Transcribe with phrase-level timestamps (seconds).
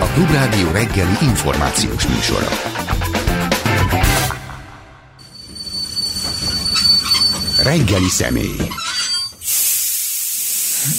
[0.00, 2.48] A Klubrádió reggeli információs műsora.
[7.62, 8.83] Reggeli személy.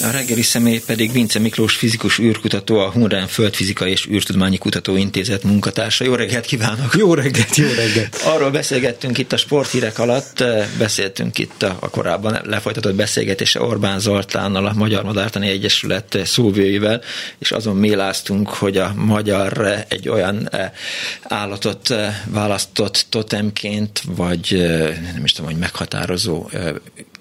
[0.04, 6.04] A reggeli személy pedig Vince Miklós fizikus űrkutató, a Hunrán Földfizikai és űrtudományi Kutatóintézet munkatársa.
[6.04, 6.95] Jó reggelt kívánok!
[6.98, 8.16] Jó reggelt, jó reggelt!
[8.23, 13.99] Arról beszélgettünk itt a sporthírek alatt, eh, beszéltünk itt a, a korábban lefolytatott beszélgetése Orbán
[13.99, 17.02] Zoltánnal, a Magyar Madártani Egyesület szóvőivel,
[17.38, 20.71] és azon méláztunk, hogy a magyar eh, egy olyan eh,
[21.21, 21.93] állatot
[22.26, 24.55] választott totemként, vagy
[25.13, 26.49] nem is tudom, hogy meghatározó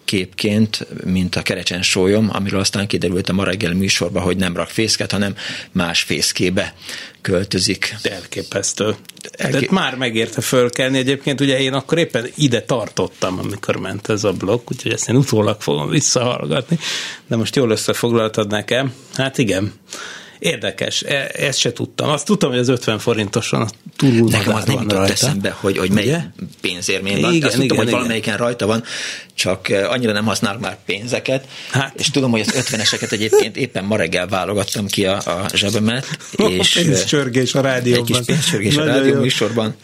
[0.04, 4.68] képként, mint a kerecsen sólyom, amiről aztán kiderült a ma reggel műsorban, hogy nem rak
[4.68, 5.36] fészket, hanem
[5.72, 6.74] más fészkébe
[7.20, 7.94] költözik.
[8.02, 8.94] Elképesztő.
[9.32, 9.60] Elkép...
[9.60, 10.98] De már megérte fölkelni.
[10.98, 15.16] Egyébként ugye én akkor éppen ide tartottam, amikor ment ez a blokk, úgyhogy ezt én
[15.16, 16.78] utólag fogom visszahallgatni.
[17.27, 18.92] De most jól összefoglaltad nekem.
[19.14, 19.72] Hát igen.
[20.45, 22.09] Érdekes, e, ezt se tudtam.
[22.09, 26.17] Azt tudtam, hogy az 50 forintoson túlul Nekem az nem jutott eszembe, hogy, hogy mely
[26.61, 27.33] pénzérmény van.
[27.33, 28.84] Igen, Azt igen, tudtam, igen, hogy valamelyiken rajta van,
[29.34, 31.92] csak e, annyira nem használok már pénzeket, hát.
[31.98, 36.19] és tudom, hogy az 50-eseket egyébként éppen ma reggel válogattam ki a, a zsebemet.
[36.48, 38.06] és pénzcsörgés a rádióban.
[38.06, 39.75] Egy kis pénzcsörgés a rádió műsorban.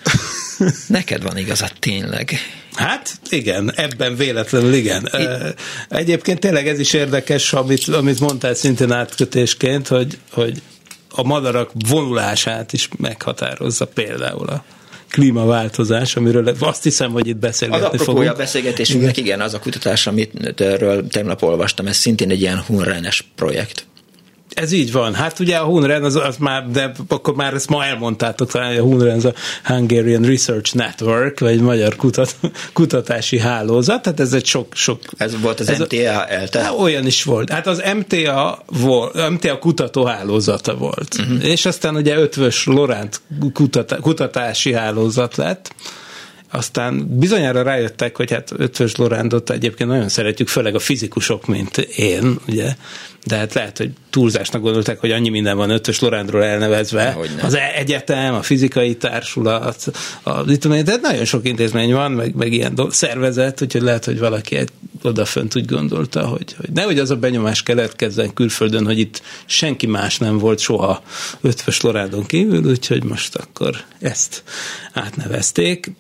[0.87, 2.39] Neked van igazad, tényleg.
[2.75, 5.11] Hát igen, ebben véletlenül igen.
[5.89, 10.63] Egyébként tényleg ez is érdekes, amit, amit mondtál szintén átkötésként, hogy, hogy
[11.11, 14.65] a madarak vonulását is meghatározza például a
[15.11, 18.29] klímaváltozás, amiről azt hiszem, hogy itt beszélgetni az fogunk.
[18.29, 19.25] a beszélgetésünknek, igen.
[19.25, 23.87] igen, az a kutatás, amit erről tegnap olvastam, ez szintén egy ilyen hunrenes projekt.
[24.55, 25.15] Ez így van.
[25.15, 28.81] Hát ugye a Hunren, az, az már, de akkor már ezt ma elmondtátok, talán a
[28.81, 29.33] Hunren az a
[29.65, 32.37] Hungarian Research Network, vagy magyar kutat,
[32.73, 35.01] kutatási hálózat, tehát ez egy sok, sok...
[35.17, 36.63] Ez volt az ez MTA ELTE?
[36.63, 37.51] Hát olyan is volt.
[37.51, 41.17] Hát az MTA, volt, MTA kutatóhálózata volt.
[41.19, 41.45] Uh-huh.
[41.45, 43.21] És aztán ugye ötvös Loránt
[43.53, 45.75] kutat, kutatási hálózat lett,
[46.51, 52.39] aztán bizonyára rájöttek, hogy hát Ötvös Lorándot egyébként nagyon szeretjük, főleg a fizikusok, mint én,
[52.49, 52.75] ugye,
[53.27, 57.17] de hát lehet, hogy túlzásnak gondolták, hogy annyi minden van Ötvös Lorándról elnevezve.
[57.43, 59.91] Az egyetem, a fizikai társulat,
[60.23, 64.57] a, tehát nagyon sok intézmény van, meg, meg ilyen do- szervezet, úgyhogy lehet, hogy valaki
[64.57, 64.71] egy
[65.03, 70.19] odafönt úgy gondolta, hogy, hogy nehogy az a benyomás keletkezzen külföldön, hogy itt senki más
[70.19, 71.03] nem volt soha
[71.41, 74.43] Ötvös Lorándon kívül, úgyhogy most akkor ezt
[74.93, 75.91] átnevezték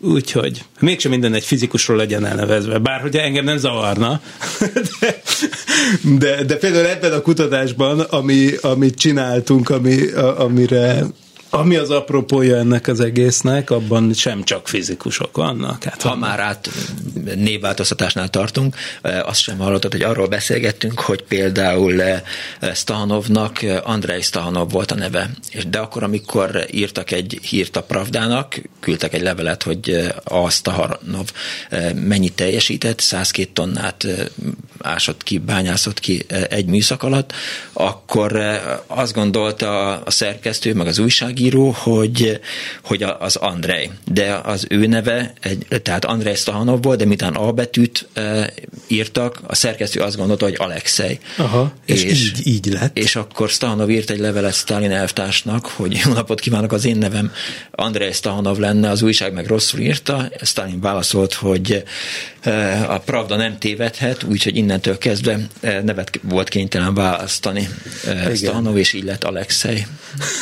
[0.00, 4.20] Úgyhogy mégsem minden egy fizikusról legyen elnevezve, bár hogy engem nem zavarna,
[5.00, 5.22] de,
[6.18, 11.02] de, de például ebben a kutatásban, ami, amit csináltunk, ami, a, amire
[11.50, 15.84] ami az apropója ennek az egésznek, abban sem csak fizikusok vannak.
[15.84, 16.68] Hát ha már át
[17.34, 22.02] névváltoztatásnál tartunk, azt sem hallottad, hogy arról beszélgettünk, hogy például
[22.74, 25.30] Stahanovnak Andrei Stahanov volt a neve.
[25.70, 31.32] De akkor, amikor írtak egy hírt a Pravdának, küldtek egy levelet, hogy a Stahanov
[31.94, 34.06] mennyit teljesített, 102 tonnát
[34.78, 37.32] ásott ki, bányászott ki egy műszak alatt,
[37.72, 38.40] akkor
[38.86, 42.40] azt gondolta a szerkesztő, meg az újság újságíró, hogy,
[42.82, 43.90] hogy az Andrei.
[44.04, 48.52] De az ő neve, egy, tehát Andrei Stahanov volt, de miután A betűt e,
[48.86, 51.18] írtak, a szerkesztő azt gondolta, hogy Alexei.
[51.36, 52.98] Aha, és, és így, így lett.
[52.98, 57.32] És akkor Stahanov írt egy levelet Stalin elvtársnak, hogy jó napot kívánok, az én nevem
[57.70, 60.28] Andrei Stahanov lenne, az újság meg rosszul írta.
[60.42, 61.82] Stalin válaszolt, hogy
[62.88, 67.68] a Pravda nem tévedhet, úgyhogy innentől kezdve nevet volt kénytelen választani
[68.34, 69.86] Stahanov, és így lett Alexei.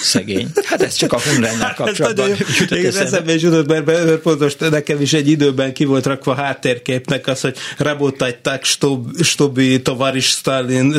[0.03, 0.49] Szegény.
[0.65, 2.31] Hát ez csak a Hunrennel kapcsolatban.
[2.31, 6.07] ez nagyon, igen, eszembe is jutott, mert, mert pontos, nekem is egy időben ki volt
[6.07, 8.65] rakva háttérképnek az, hogy rabotajták
[9.23, 10.97] stobi tovaris Stalin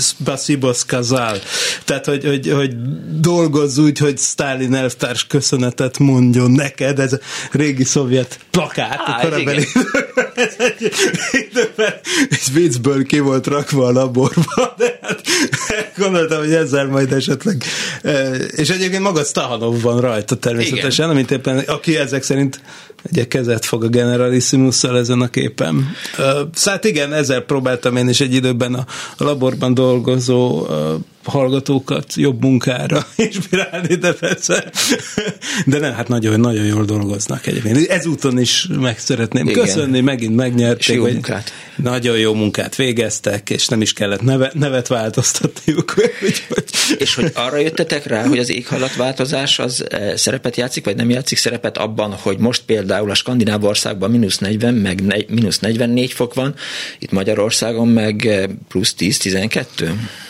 [0.00, 1.38] spasibo skazál.
[1.84, 2.72] Tehát, hogy, hogy, hogy
[3.20, 6.98] dolgozz úgy, hogy Stalin elvtárs köszönetet mondjon neked.
[6.98, 7.18] Ez a
[7.52, 9.00] régi szovjet plakát.
[9.04, 9.66] Á, korabeli.
[10.34, 10.92] ez egy,
[11.32, 12.00] egy, egy,
[12.30, 15.20] egy viccből ki volt rakva a laborba, de hát
[16.00, 17.64] gondoltam, hogy ezzel majd esetleg
[18.56, 21.16] és egyébként maga Stahanov van rajta természetesen, Igen.
[21.16, 22.60] amit éppen, aki ezek szerint
[23.12, 25.94] egy kezet fog a generalissimusszal ezen a képen.
[26.54, 28.86] Szóval igen, ezzel próbáltam én is egy időben a
[29.24, 30.66] laborban dolgozó
[31.24, 34.70] hallgatókat jobb munkára inspirálni, de persze.
[35.66, 37.88] De nem, hát nagyon, nagyon jól dolgoznak egyébként.
[37.88, 39.64] Ezúton is meg szeretném Igen.
[39.64, 40.96] köszönni, megint megnyerték.
[40.96, 41.52] jó munkát.
[41.76, 45.89] Nagyon jó munkát végeztek, és nem is kellett neve, nevet változtatniuk.
[46.98, 49.84] és hogy arra jöttetek rá, hogy az éghajlatváltozás az
[50.14, 54.74] szerepet játszik, vagy nem játszik szerepet abban, hogy most például a skandináv országban mínusz 40,
[54.74, 56.54] meg mínusz 44 fok van,
[56.98, 58.28] itt Magyarországon meg
[58.68, 59.64] plusz 10-12?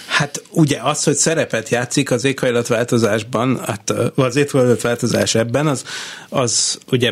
[0.06, 5.84] Hát ugye az, hogy szerepet játszik az éghajlatváltozásban, hát az éghajlatváltozás ebben, az,
[6.28, 7.10] az ugye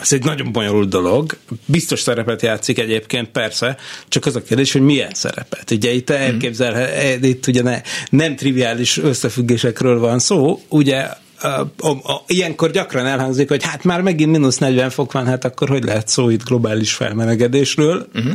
[0.00, 1.36] ez egy nagyon bonyolult dolog.
[1.66, 3.76] Biztos szerepet játszik egyébként, persze,
[4.08, 5.70] csak az a kérdés, hogy milyen szerepet.
[5.70, 6.20] Ugye itt mhm.
[6.20, 7.80] elképzelhet, itt ugye ne,
[8.10, 11.08] nem triviális összefüggésekről van szó, ugye
[11.40, 11.46] a,
[11.78, 15.68] a, a, ilyenkor gyakran elhangzik, hogy hát már megint mínusz 40 fok van, hát akkor
[15.68, 18.08] hogy lehet szó itt globális felmelegedésről?
[18.14, 18.32] Uh-huh.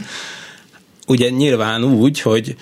[1.07, 2.55] Ugye nyilván úgy, hogy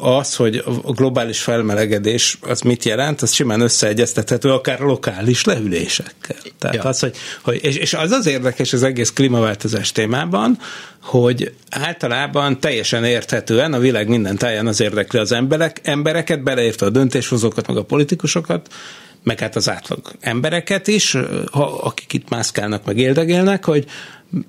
[0.00, 6.36] az, hogy a globális felmelegedés az mit jelent, az simán összeegyeztethető akár lokális lehűlésekkel.
[6.58, 6.82] Tehát ja.
[6.82, 10.58] az, hogy, hogy és, és az az érdekes az egész klímaváltozás témában,
[11.02, 16.90] hogy általában teljesen érthetően a világ minden táján az érdekli az emberek, embereket, beleértve a
[16.90, 18.68] döntéshozókat, meg a politikusokat,
[19.22, 21.16] meg hát az átlag embereket is,
[21.80, 23.84] akik itt mászkálnak, meg éldegélnek, hogy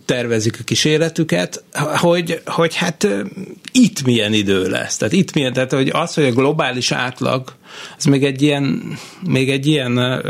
[0.05, 3.07] tervezik a kísérletüket, hogy, hogy hát
[3.71, 4.97] itt milyen idő lesz.
[4.97, 7.53] Tehát itt milyen, tehát hogy az, hogy a globális átlag
[7.97, 8.97] az még egy ilyen,
[9.27, 10.21] még egy ilyen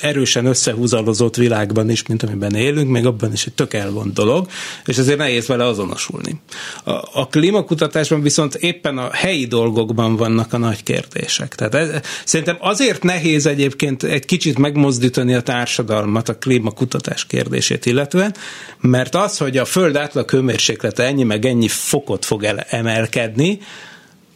[0.00, 4.48] erősen összehúzalozott világban is, mint amiben élünk, még abban is egy tök elvont dolog,
[4.84, 6.40] és ezért nehéz vele azonosulni.
[6.84, 11.54] A, a klímakutatásban viszont éppen a helyi dolgokban vannak a nagy kérdések.
[11.54, 18.34] Tehát ez, szerintem azért nehéz egyébként egy kicsit megmozdítani a társadalmat a klímakutatás kérdését illetően,
[18.80, 23.58] mert az, hogy a föld átlag hőmérséklete ennyi meg ennyi fokot fog el, emelkedni,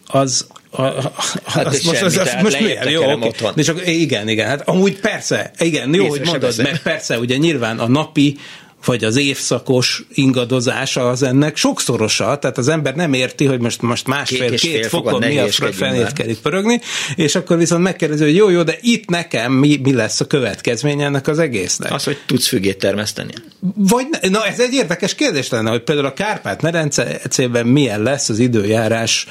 [0.07, 1.13] az, a, a,
[1.45, 2.91] hát az, most, az, az most miért?
[2.91, 3.31] Jó, okay.
[3.55, 7.79] De csak, igen, igen, hát amúgy persze, igen, jó, hogy mondod, mert persze, ugye nyilván
[7.79, 8.37] a napi
[8.85, 14.07] vagy az évszakos ingadozása az ennek sokszorosa, tehát az ember nem érti, hogy most, most
[14.07, 16.81] másfél-két két fokon mi a fenét kell itt pörögni,
[17.17, 21.05] és akkor viszont megkérdezi, hogy jó, jó, de itt nekem mi, mi lesz a következménye
[21.05, 21.93] ennek az egésznek?
[21.93, 23.33] Az, hogy tudsz fügét termeszteni.
[23.75, 29.27] Vagy, na ez egy érdekes kérdés lenne, hogy például a Kárpát-medencében milyen lesz az időjárás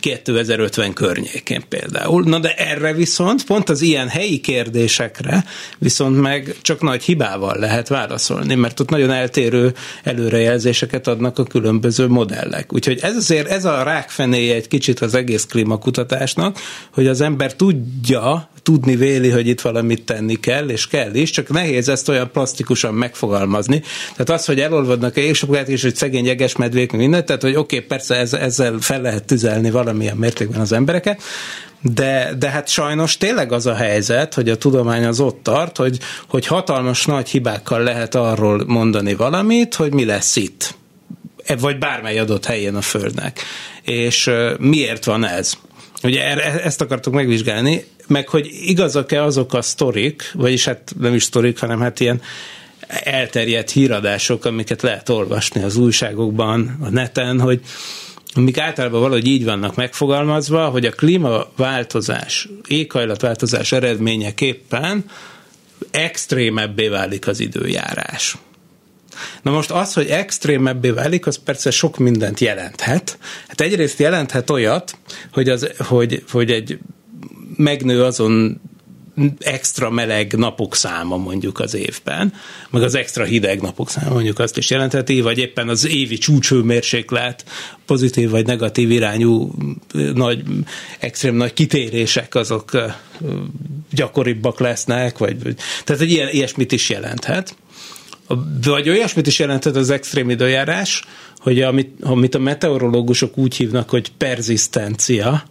[0.00, 2.22] 2050 környékén például.
[2.22, 5.44] Na de erre viszont, pont az ilyen helyi kérdésekre
[5.78, 12.08] viszont meg csak nagy hibával lehet válaszolni, mert ott nagyon eltérő előrejelzéseket adnak a különböző
[12.08, 12.72] modellek.
[12.72, 16.58] Úgyhogy ez azért, ez a rákfenéje egy kicsit az egész klímakutatásnak,
[16.92, 21.48] hogy az ember tudja, tudni véli, hogy itt valamit tenni kell, és kell is, csak
[21.48, 23.82] nehéz ezt olyan plastikusan megfogalmazni.
[24.10, 27.76] Tehát az, hogy elolvadnak a égsapkát, és hogy szegény jeges medvék, mindent, tehát hogy oké,
[27.76, 31.22] okay, persze ez, ezzel fel lehet tüzelni valamilyen mértékben az embereket,
[31.80, 35.98] de, de hát sajnos tényleg az a helyzet, hogy a tudomány az ott tart, hogy,
[36.28, 40.74] hogy hatalmas nagy hibákkal lehet arról mondani valamit, hogy mi lesz itt
[41.44, 43.40] e, vagy bármely adott helyen a Földnek.
[43.82, 45.52] És miért van ez?
[46.02, 51.22] Ugye e, ezt akartuk megvizsgálni, meg hogy igazak-e azok a sztorik, vagyis hát nem is
[51.22, 52.20] sztorik, hanem hát ilyen
[52.88, 57.60] elterjedt híradások, amiket lehet olvasni az újságokban, a neten, hogy
[58.34, 65.04] amik általában valahogy így vannak megfogalmazva, hogy a klímaváltozás, éghajlatváltozás eredményeképpen
[65.90, 68.36] extrémebbé válik az időjárás.
[69.42, 73.18] Na most az, hogy extrémebbé válik, az persze sok mindent jelenthet.
[73.48, 74.96] Hát egyrészt jelenthet olyat,
[75.32, 76.78] hogy, az, hogy, hogy egy
[77.56, 78.60] megnő azon
[79.38, 82.32] extra meleg napok száma mondjuk az évben,
[82.70, 87.44] meg az extra hideg napok száma mondjuk azt is jelentheti, vagy éppen az évi csúcsőmérséklet
[87.86, 89.54] pozitív vagy negatív irányú
[90.14, 90.42] nagy,
[90.98, 92.70] extrém nagy kitérések azok
[93.92, 95.36] gyakoribbak lesznek, vagy,
[95.84, 97.56] tehát egy ilyen, ilyesmit is jelenthet.
[98.62, 101.04] Vagy olyasmit is jelenthet az extrém időjárás,
[101.38, 105.44] hogy amit, amit a meteorológusok úgy hívnak, hogy perzisztencia,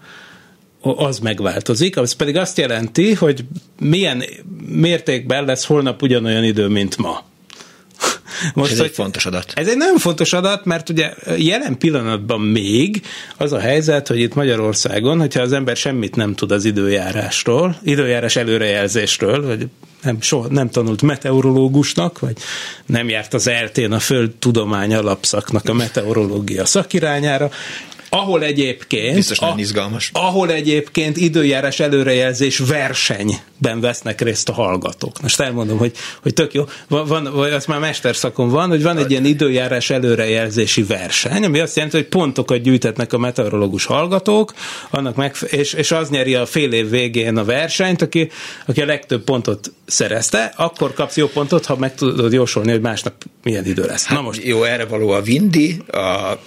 [0.94, 3.46] az megváltozik, az pedig azt jelenti, hogy
[3.80, 4.24] milyen
[4.68, 7.24] mértékben lesz holnap ugyanolyan idő, mint ma.
[8.54, 9.52] Most, ez egy fontos adat.
[9.56, 13.02] Ez egy nagyon fontos adat, mert ugye jelen pillanatban még
[13.38, 18.36] az a helyzet, hogy itt Magyarországon, hogyha az ember semmit nem tud az időjárásról, időjárás
[18.36, 19.68] előrejelzésről, vagy
[20.02, 22.38] nem, soha nem tanult meteorológusnak, vagy
[22.86, 27.52] nem járt az eltén a Földtudomány alapszaknak a meteorológia szakirányára,
[28.16, 30.10] ahol egyébként, Biztos a, izgalmas.
[30.14, 35.22] ahol egyébként időjárás előrejelzés versenyben vesznek részt a hallgatók.
[35.22, 35.92] Most elmondom, hogy,
[36.22, 39.90] hogy tök jó, van, van, vagy az már mesterszakon van, hogy van egy ilyen időjárás
[39.90, 44.54] előrejelzési verseny, ami azt jelenti, hogy pontokat gyűjtetnek a meteorológus hallgatók,
[44.90, 48.30] annak meg, és, és az nyeri a fél év végén a versenyt, aki,
[48.66, 53.14] aki a legtöbb pontot szerezte, akkor kapsz jó pontot, ha meg tudod jósolni, hogy másnap
[53.44, 54.06] milyen idő lesz.
[54.06, 54.44] Hát, Na most.
[54.44, 56.38] Jó, erre való a Vindi, a, a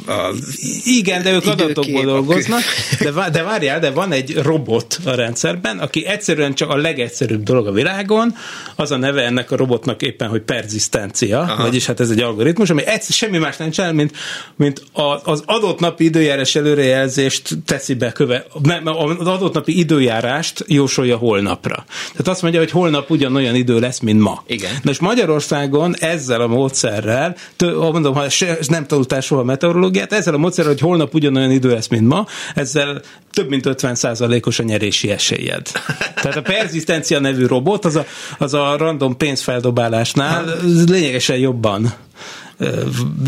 [0.84, 2.60] igen, de ők igen, adatokból dolgoznak,
[3.04, 7.66] de, de várjál, de van egy robot a rendszerben, aki egyszerűen csak a legegyszerűbb dolog
[7.66, 8.34] a világon,
[8.76, 11.62] az a neve ennek a robotnak éppen, hogy perzisztencia, Aha.
[11.62, 14.16] vagyis hát ez egy algoritmus, ami egyszer, semmi más nem csinál, mint,
[14.56, 18.46] mint a, az adott napi időjárás előrejelzést teszi be köve,
[18.84, 21.84] az adott napi időjárást jósolja holnapra.
[22.10, 24.42] Tehát azt mondja, hogy holnap ugyanolyan idő lesz, mint ma.
[24.46, 24.72] Igen.
[24.82, 28.26] Na és Magyarországon ezzel a módszerrel, tő, mondom, ha
[28.68, 33.00] nem tanultál soha meteorológiát, ezzel a módszerrel, hogy holnap ugyanolyan idő lesz, mint ma, ezzel
[33.30, 35.66] több mint 50%-os a nyerési esélyed.
[36.14, 38.04] Tehát a perzisztencia nevű robot, az a,
[38.38, 40.44] az a random pénzfeldobálásnál
[40.86, 41.94] lényegesen jobban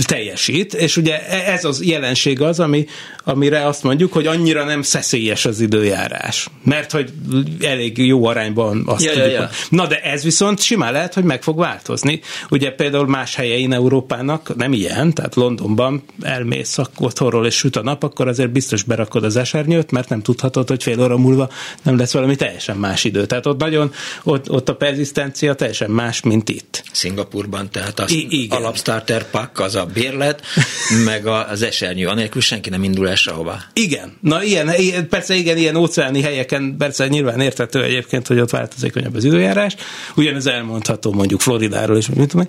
[0.05, 2.87] teljesít, és ugye e, ez az jelenség az, ami,
[3.25, 6.49] amire azt mondjuk, hogy annyira nem szeszélyes az időjárás.
[6.65, 7.13] Mert hogy
[7.61, 9.31] elég jó arányban azt ja, tudjuk.
[9.31, 9.51] Ja, ja.
[9.69, 12.21] Na de ez viszont simán lehet, hogy meg fog változni.
[12.51, 18.03] Ugye például más helyein Európának nem ilyen, tehát Londonban elmész otthonról és süt a nap,
[18.03, 21.51] akkor azért biztos berakod az esernyőt, mert nem tudhatod, hogy fél óra múlva
[21.83, 23.27] nem lesz valami teljesen más idő.
[23.27, 26.83] Tehát ott nagyon, ott, ott a perzisztencia teljesen más, mint itt.
[26.93, 28.59] Szingapurban, tehát az I- igen.
[28.59, 30.43] alapstarter pak, az a bérlet,
[31.05, 33.61] meg az esernyő, anélkül senki nem indul el sehova.
[33.73, 38.51] Igen, na ilyen, ilyen, persze igen, ilyen óceáni helyeken persze nyilván értető egyébként, hogy ott
[38.51, 39.75] változékonyabb az időjárás,
[40.17, 42.47] ugyanez elmondható mondjuk Floridáról is, mit tudom,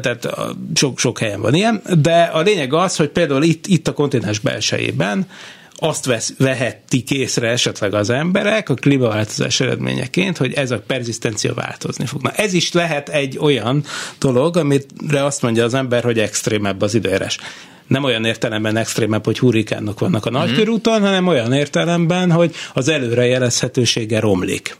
[0.00, 0.28] tehát
[0.74, 4.38] sok, sok helyen van ilyen, de a lényeg az, hogy például itt, itt a kontinens
[4.38, 5.26] belsejében
[5.80, 12.06] azt vesz, vehettik észre esetleg az emberek a klímaváltozás eredményeként, hogy ez a perzisztencia változni
[12.06, 12.22] fog.
[12.22, 13.84] Na ez is lehet egy olyan
[14.18, 17.38] dolog, amire azt mondja az ember, hogy extrémebb az időjárás
[17.86, 24.20] nem olyan értelemben extrémebb, hogy hurrikánok vannak a nagykörúton, hanem olyan értelemben, hogy az előrejelezhetősége
[24.20, 24.76] romlik.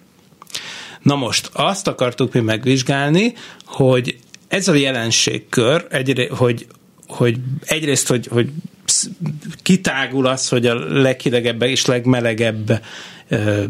[1.03, 4.17] Na most azt akartuk mi megvizsgálni, hogy
[4.49, 6.67] ez a jelenségkör, egy, hogy,
[7.07, 8.49] hogy egyrészt, hogy, hogy
[9.63, 12.83] kitágul az, hogy a leghidegebb és legmelegebb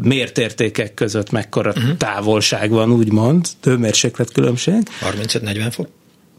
[0.01, 1.97] mértértékek között mekkora uh-huh.
[1.97, 4.89] távolság van, úgymond, hőmérséklet különbség.
[5.01, 5.87] 35-40 fok?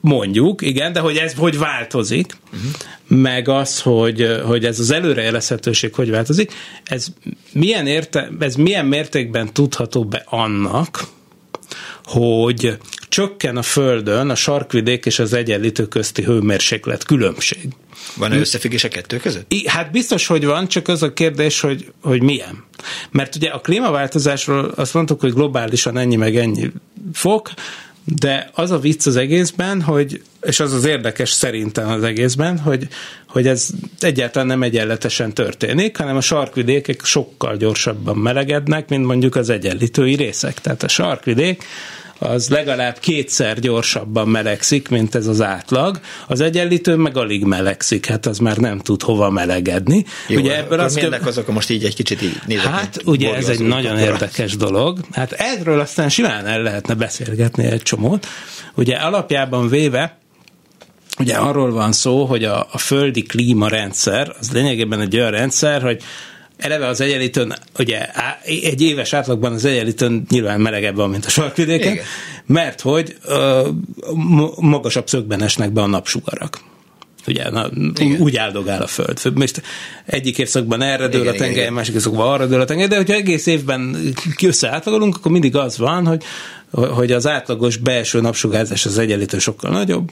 [0.01, 2.71] Mondjuk, igen, de hogy ez hogy változik, uh-huh.
[3.07, 6.53] meg az, hogy, hogy ez az előrejelezhetőség hogy változik,
[6.85, 7.07] ez
[7.53, 11.07] milyen, érte, ez milyen mértékben tudható be annak,
[12.05, 12.79] hogy
[13.11, 17.69] csökken a Földön a sarkvidék és az egyenlítő közti hőmérséklet különbség.
[18.17, 19.53] Van-e összefüggés a kettő között?
[19.53, 22.65] I, hát biztos, hogy van, csak az a kérdés, hogy, hogy milyen.
[23.11, 26.71] Mert ugye a klímaváltozásról azt mondtuk, hogy globálisan ennyi meg ennyi
[27.13, 27.51] fok,
[28.05, 32.89] de az a vicc az egészben, hogy, és az az érdekes szerintem az egészben, hogy,
[33.27, 39.49] hogy ez egyáltalán nem egyenletesen történik, hanem a sarkvidékek sokkal gyorsabban melegednek, mint mondjuk az
[39.49, 40.61] egyenlítői részek.
[40.61, 41.65] Tehát a sarkvidék
[42.23, 46.01] az legalább kétszer gyorsabban melegszik, mint ez az átlag.
[46.27, 50.05] Az egyenlítő meg alig melegszik, hát az már nem tud hova melegedni.
[50.29, 51.17] Jó, ugye ebből az kö...
[51.25, 54.05] azok most így egy kicsit így nézek, Hát ugye ez egy nagyon akkor.
[54.05, 54.99] érdekes dolog.
[55.13, 58.27] Hát erről aztán simán el lehetne beszélgetni egy csomót.
[58.75, 60.19] Ugye alapjában véve
[61.19, 66.03] Ugye arról van szó, hogy a, a földi klímarendszer az lényegében egy olyan rendszer, hogy
[66.61, 68.07] eleve az egyenlítőn, ugye
[68.45, 72.05] egy éves átlagban az egyenlítőn nyilván melegebb van, mint a sarkvidéken, Igen.
[72.47, 73.69] mert hogy uh,
[74.59, 76.61] magasabb szögben esnek be a napsugarak.
[77.27, 77.71] Ugye, na,
[78.19, 79.21] úgy áldogál a föld.
[79.35, 79.63] Most
[80.07, 81.73] egyik évszakban erre dől igen, a tenger, igen.
[81.73, 83.97] másik évszakban arra dől a tenger, de hogyha egész évben
[84.43, 86.23] összeátlagolunk, akkor mindig az van, hogy,
[86.71, 90.11] hogy az átlagos belső napsugárzás az egyenlítő sokkal nagyobb,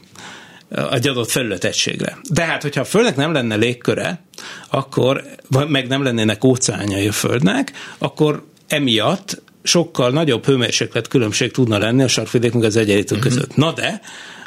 [0.90, 2.18] egy adott felületegységre.
[2.30, 4.22] De hát, hogyha a Földnek nem lenne légköre,
[4.70, 5.24] akkor,
[5.68, 12.08] meg nem lennének óceánjai a Földnek, akkor emiatt sokkal nagyobb hőmérséklet különbség tudna lenni a
[12.08, 13.32] sarkvidék meg az egyenlítő uh-huh.
[13.32, 13.56] között.
[13.56, 14.00] Na de,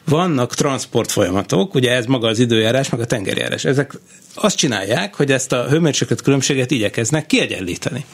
[0.05, 3.65] vannak transport folyamatok, ugye ez maga az időjárás, meg a tengerjárás.
[3.65, 3.99] Ezek
[4.35, 8.05] azt csinálják, hogy ezt a hőmérséklet különbséget igyekeznek kiegyenlíteni.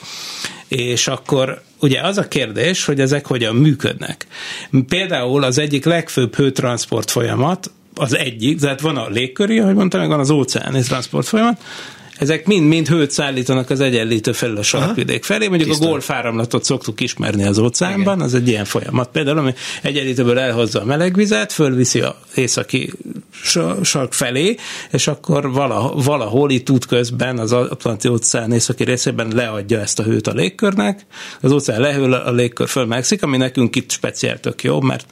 [0.68, 4.28] És akkor ugye az a kérdés, hogy ezek hogyan működnek.
[4.88, 10.10] Például az egyik legfőbb hőtransport folyamat az egyik, tehát van a légköri, ahogy mondtam, meg
[10.10, 11.62] van az óceáni transport folyamat,
[12.18, 15.48] ezek mind-mind hőt szállítanak az egyenlítő felül a sarkvidék felé.
[15.48, 15.88] Mondjuk Tisztán.
[15.88, 18.27] a golfáramlatot szoktuk ismerni az óceánban, Igen.
[18.27, 19.10] az egy ilyen folyamat.
[19.12, 22.94] Például, ami egyenlítőből elhozza a melegvizet, fölviszi a északi
[23.82, 24.56] sark felé,
[24.92, 25.51] és akkor
[25.94, 31.06] valahol itt út közben az Atlanti óceán északi részében leadja ezt a hőt a légkörnek,
[31.42, 35.06] az óceán lehűl, a légkör fölmegszik, ami nekünk itt speciál tök jó, mert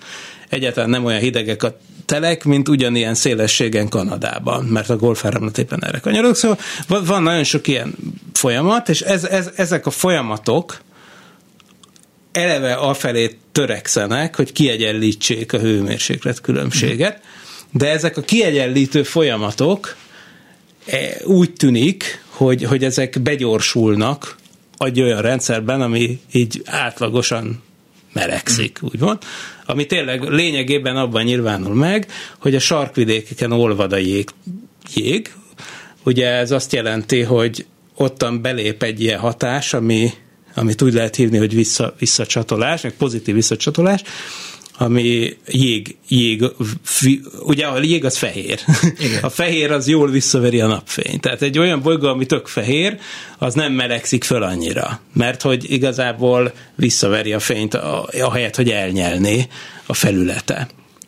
[0.49, 5.99] egyáltalán nem olyan hidegek a telek, mint ugyanilyen szélességen Kanadában, mert a golfáramlat éppen erre
[5.99, 6.35] kanyarok.
[6.35, 7.95] Szóval van nagyon sok ilyen
[8.33, 10.81] folyamat, és ez, ez, ezek a folyamatok
[12.31, 17.21] eleve afelé törekszenek, hogy kiegyenlítsék a hőmérséklet különbséget,
[17.71, 19.95] de ezek a kiegyenlítő folyamatok
[20.85, 24.35] e, úgy tűnik, hogy, hogy ezek begyorsulnak
[24.77, 27.63] egy olyan rendszerben, ami így átlagosan
[28.13, 29.19] melegszik, úgy van,
[29.65, 32.07] ami tényleg lényegében abban nyilvánul meg,
[32.39, 34.29] hogy a sarkvidékeken olvad a jég,
[34.93, 35.33] jég.
[36.03, 40.09] Ugye ez azt jelenti, hogy ottan belép egy ilyen hatás, ami,
[40.55, 44.01] amit úgy lehet hívni, hogy vissza, visszacsatolás, meg pozitív visszacsatolás,
[44.77, 46.43] ami jég, jég,
[47.39, 48.59] ugye a jég az fehér.
[48.97, 49.23] Igen.
[49.23, 51.21] A fehér az jól visszaveri a napfényt.
[51.21, 52.99] Tehát egy olyan bolygó, ami tök fehér,
[53.37, 57.73] az nem melegszik föl annyira, mert hogy igazából visszaveri a fényt,
[58.21, 59.47] ahelyett, hogy elnyelné
[59.85, 60.67] a felülete.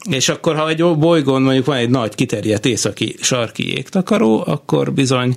[0.10, 5.36] És akkor, ha egy bolygón mondjuk van egy nagy kiterjedt északi sarki jégtakaró, akkor bizony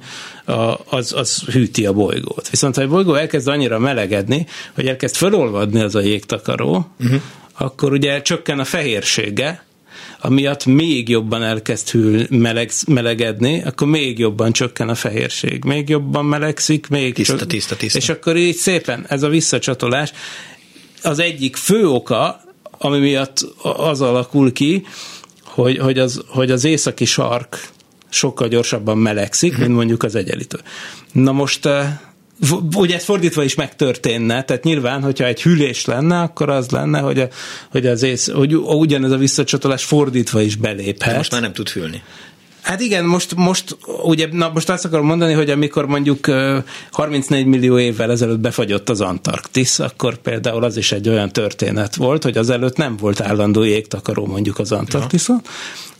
[0.85, 2.51] az, az hűti a bolygót.
[2.51, 7.21] Viszont ha egy bolygó elkezd annyira melegedni, hogy elkezd felolvadni az a jégtakaró, uh-huh
[7.61, 9.65] akkor ugye csökken a fehérsége,
[10.21, 16.25] amiatt még jobban elkezd hűl, meleg, melegedni, akkor még jobban csökken a fehérség, még jobban
[16.25, 17.49] melegszik, még tiszta, csök...
[17.49, 17.99] tiszta, tiszta.
[17.99, 20.13] És akkor így szépen ez a visszacsatolás
[21.03, 22.41] az egyik fő oka,
[22.79, 24.87] ami miatt az alakul ki,
[25.45, 27.69] hogy, hogy, az, hogy az északi sark
[28.09, 30.59] sokkal gyorsabban melegszik, mint mondjuk az egyenlítő.
[31.13, 31.99] Na most eh,
[32.75, 37.21] ugye ez fordítva is megtörténne, tehát nyilván, hogyha egy hűlés lenne, akkor az lenne, hogy,
[37.21, 37.29] a,
[37.71, 41.11] hogy, az ész, hogy ugyanez a visszacsatolás fordítva is beléphet.
[41.11, 42.03] De most már nem tud hűlni.
[42.63, 46.27] Hát igen, most, most, ugye, na most azt akarom mondani, hogy amikor mondjuk
[46.91, 52.23] 34 millió évvel ezelőtt befagyott az Antarktisz, akkor például az is egy olyan történet volt,
[52.23, 55.51] hogy az előtt nem volt állandó jégtakaró mondjuk az Antarktiszon, ja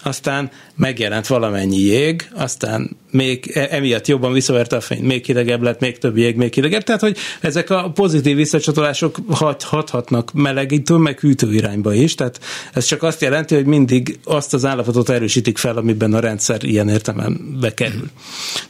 [0.03, 5.81] aztán megjelent valamennyi jég, aztán még e, emiatt jobban visszaverte a fényt, még hidegebb lett,
[5.81, 6.83] még több jég, még hidegebb.
[6.83, 12.15] Tehát, hogy ezek a pozitív visszacsatolások hat, hathatnak melegítő, meg hűtő irányba is.
[12.15, 12.41] Tehát
[12.73, 16.89] ez csak azt jelenti, hogy mindig azt az állapotot erősítik fel, amiben a rendszer ilyen
[16.89, 18.11] értelemben bekerül.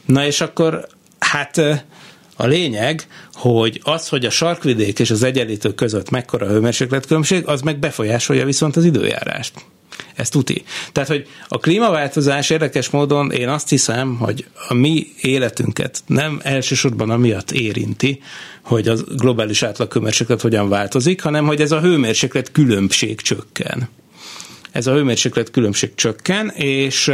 [0.05, 0.87] Na és akkor
[1.19, 1.57] hát
[2.35, 7.79] a lényeg, hogy az, hogy a sarkvidék és az egyenlítő között mekkora hőmérsékletkülönbség, az meg
[7.79, 9.53] befolyásolja viszont az időjárást.
[10.21, 10.63] Ez tuti.
[10.91, 17.09] Tehát, hogy a klímaváltozás érdekes módon én azt hiszem, hogy a mi életünket nem elsősorban
[17.09, 18.21] amiatt érinti,
[18.61, 23.89] hogy a globális átlaghőmérséklet hogyan változik, hanem hogy ez a hőmérséklet különbség csökken.
[24.71, 27.11] Ez a hőmérséklet különbség csökken, és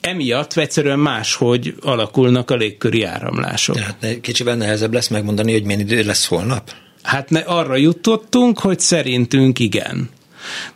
[0.00, 3.76] emiatt egyszerűen máshogy alakulnak a légköri áramlások.
[3.76, 6.70] Tehát kicsivel nehezebb lesz megmondani, hogy milyen idő lesz holnap?
[7.02, 10.10] Hát ne, arra jutottunk, hogy szerintünk igen.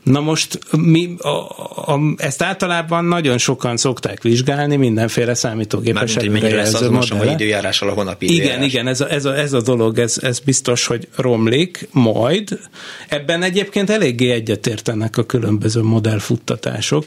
[0.02, 1.28] Na most mi, a,
[1.92, 7.32] a, ezt általában nagyon sokan szokták vizsgálni, mindenféle számítógépes előrejelző modell.
[7.32, 8.56] időjárással a hónapi időjárás.
[8.56, 12.58] Igen, igen, ez a, ez a, ez a dolog, ez, ez biztos, hogy romlik majd.
[13.08, 17.04] Ebben egyébként eléggé egyetértenek a különböző modellfuttatások.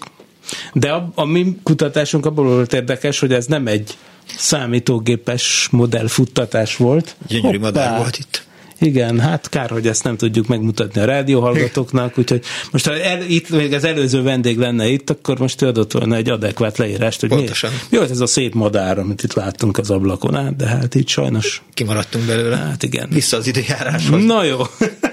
[0.74, 3.98] De a, a mi kutatásunk abból volt érdekes, hogy ez nem egy
[4.38, 7.16] számítógépes modellfuttatás volt.
[7.28, 7.70] Gyönyörű Hoppá.
[7.70, 8.44] modell volt itt.
[8.84, 13.50] Igen, hát kár, hogy ezt nem tudjuk megmutatni a rádióhallgatóknak, úgyhogy most ha el, itt
[13.50, 17.30] még az előző vendég lenne itt, akkor most ő adott volna egy adekvát leírást, hogy
[17.30, 17.72] Pontosan.
[17.72, 20.96] mi, mi volt ez a szép madár, amit itt láttunk az ablakon át, de hát
[20.96, 21.62] itt sajnos...
[21.74, 22.56] Kimaradtunk belőle.
[22.56, 23.08] Hát igen.
[23.10, 24.26] Vissza az időjáráshoz.
[24.26, 24.60] Na jó.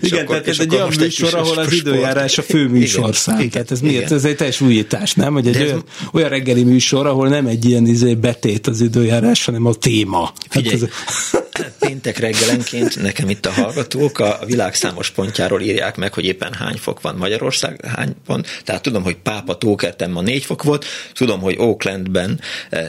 [0.00, 3.50] Igen, tehát ez egy olyan műsor, ahol az időjárás a fő műsorszám.
[3.50, 4.12] Tehát ez miért?
[4.12, 5.32] Ez egy teljes újítás, nem?
[5.32, 9.66] Hogy egy olyan, olyan reggeli műsor, ahol nem egy ilyen izé betét az időjárás, hanem
[9.66, 10.32] a téma.
[10.48, 10.82] Hát ez...
[11.78, 16.76] péntek reggelenként nekem itt a hallgatók a világ számos pontjáról írják meg, hogy éppen hány
[16.76, 18.62] fok van Magyarország, hány pont.
[18.64, 22.40] Tehát tudom, hogy Pápa Tókerten ma 4 fok volt, tudom, hogy Oaklandben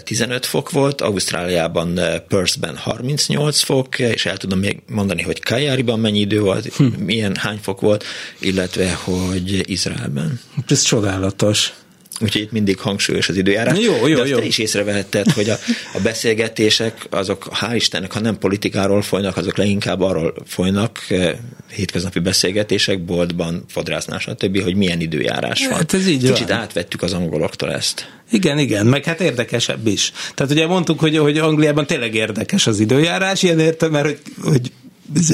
[0.04, 5.44] 15 eh, fok volt, Ausztráliában eh, Perthben 38 fok, és el tudom még mondani, hogy
[5.44, 6.86] Kajáriban mennyi idő volt, hm.
[6.86, 8.04] milyen hány fok volt,
[8.40, 10.40] illetve hogy Izraelben.
[10.68, 11.74] Ez csodálatos.
[12.20, 13.80] Úgyhogy itt mindig hangsúlyos az időjárás.
[13.80, 14.38] Jó, jó, De jó.
[14.38, 15.58] te is észrevehetted, hogy a,
[15.94, 21.36] a beszélgetések, azok hál' Istennek, ha nem politikáról folynak, azok leginkább arról folynak, eh,
[21.72, 25.78] hétköznapi beszélgetések, boltban, fodrásznál, stb., hogy milyen időjárás van.
[25.78, 26.58] Hát ez így Kicsit van.
[26.58, 28.10] átvettük az angoloktól ezt.
[28.32, 30.12] Igen, igen, meg hát érdekesebb is.
[30.34, 34.72] Tehát ugye mondtuk, hogy, hogy Angliában tényleg érdekes az időjárás, ilyen értem, mert hogy, hogy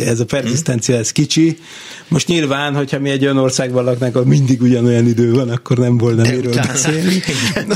[0.05, 1.57] ez a perzisztencia, ez kicsi.
[2.07, 5.97] Most nyilván, hogyha mi egy olyan országban laknánk, ahol mindig ugyanolyan idő van, akkor nem
[5.97, 7.21] volna De miről beszélni.
[7.67, 7.75] Na,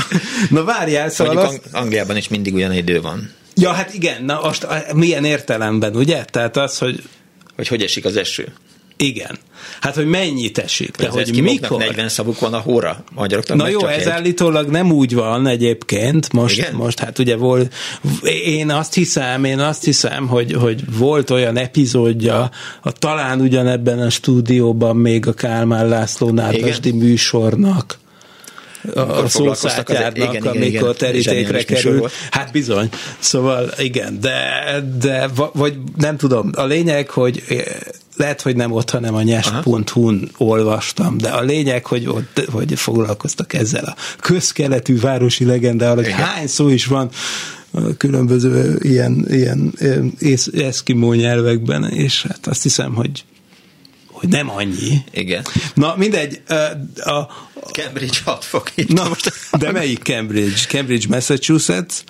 [0.50, 1.74] na várjál, szóval Mondjuk azt...
[1.74, 3.30] Angliában is mindig ugyan idő van.
[3.54, 6.24] Ja, hát igen, na most milyen értelemben, ugye?
[6.24, 7.02] Tehát az, hogy...
[7.56, 8.52] Hogy hogy esik az eső.
[8.96, 9.38] Igen.
[9.80, 10.96] Hát, hogy mennyit esik.
[10.96, 11.78] De hogy mikor?
[11.78, 14.08] 40 szavuk van a hóra, magyaroknak Na jó, ez egy.
[14.08, 16.32] állítólag nem úgy van egyébként.
[16.32, 16.74] Most, Igen?
[16.74, 17.74] most hát ugye volt,
[18.44, 22.50] én azt hiszem, én azt hiszem, hogy, hogy volt olyan epizódja,
[22.82, 27.98] a, talán ugyanebben a stúdióban még a Kálmán László Nádasdi műsornak,
[28.94, 32.12] a szószátjárnak, amikor terítékre került.
[32.30, 32.88] Hát bizony.
[33.18, 34.40] Szóval igen, de,
[34.98, 37.42] de vagy nem tudom, a lényeg, hogy
[38.16, 43.52] lehet, hogy nem ott, hanem a nyes.hu-n olvastam, de a lényeg, hogy ott hogy foglalkoztak
[43.52, 47.10] ezzel a közkeletű városi legendával, hogy hány szó is van
[47.96, 49.72] különböző ilyen, ilyen
[50.52, 53.24] eszkimó nyelvekben, és hát azt hiszem, hogy
[54.16, 54.98] hogy nem annyi.
[55.10, 55.44] Igen.
[55.74, 56.42] Na, mindegy.
[56.46, 57.28] A, a,
[57.72, 58.72] Cambridge 6 fok.
[58.86, 59.10] Na,
[59.58, 60.66] de melyik Cambridge?
[60.68, 62.04] Cambridge, Massachusetts,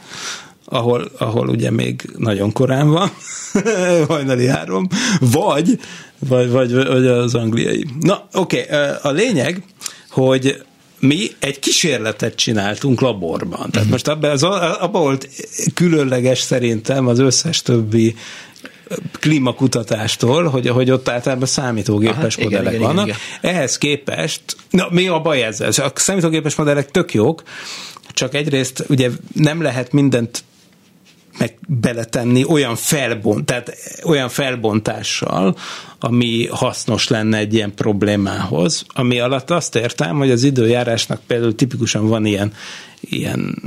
[0.68, 3.10] ahol, ahol ugye még nagyon korán van,
[4.08, 4.88] hajnali három,
[5.20, 5.78] vagy,
[6.18, 7.86] vagy, vagy, vagy az angliai.
[8.00, 9.62] Na, oké, okay, a lényeg,
[10.10, 10.64] hogy
[10.98, 13.58] mi egy kísérletet csináltunk laborban.
[13.58, 13.90] Tehát uh-huh.
[13.90, 15.28] most abban, az, abban volt
[15.74, 18.14] különleges szerintem az összes többi
[19.20, 23.06] klímakutatástól, hogy, hogy ott általában számítógépes Aha, modellek igen, vannak.
[23.06, 23.54] Igen, igen.
[23.54, 25.68] Ehhez képest, na mi a baj ezzel?
[25.68, 27.42] A számítógépes modellek tök jók,
[28.10, 30.44] csak egyrészt ugye nem lehet mindent
[31.38, 35.56] meg beletenni olyan felbont, tehát olyan felbontással,
[35.98, 42.08] ami hasznos lenne egy ilyen problémához, ami alatt azt értem, hogy az időjárásnak például tipikusan
[42.08, 42.52] van ilyen,
[43.00, 43.62] ilyen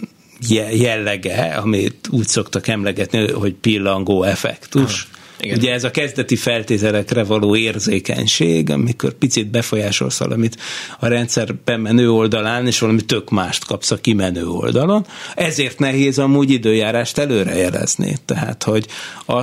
[0.71, 5.07] jellege, amit úgy szoktak emlegetni, hogy pillangó effektus.
[5.11, 5.57] Ah igen.
[5.57, 10.57] Ugye ez a kezdeti feltételekre való érzékenység, amikor picit befolyásolsz valamit
[10.99, 15.05] a rendszer bemenő oldalán, és valami tök mást kapsz a kimenő oldalon.
[15.35, 18.15] Ezért nehéz amúgy időjárást előrejelezni.
[18.25, 18.85] Tehát, hogy
[19.25, 19.37] a,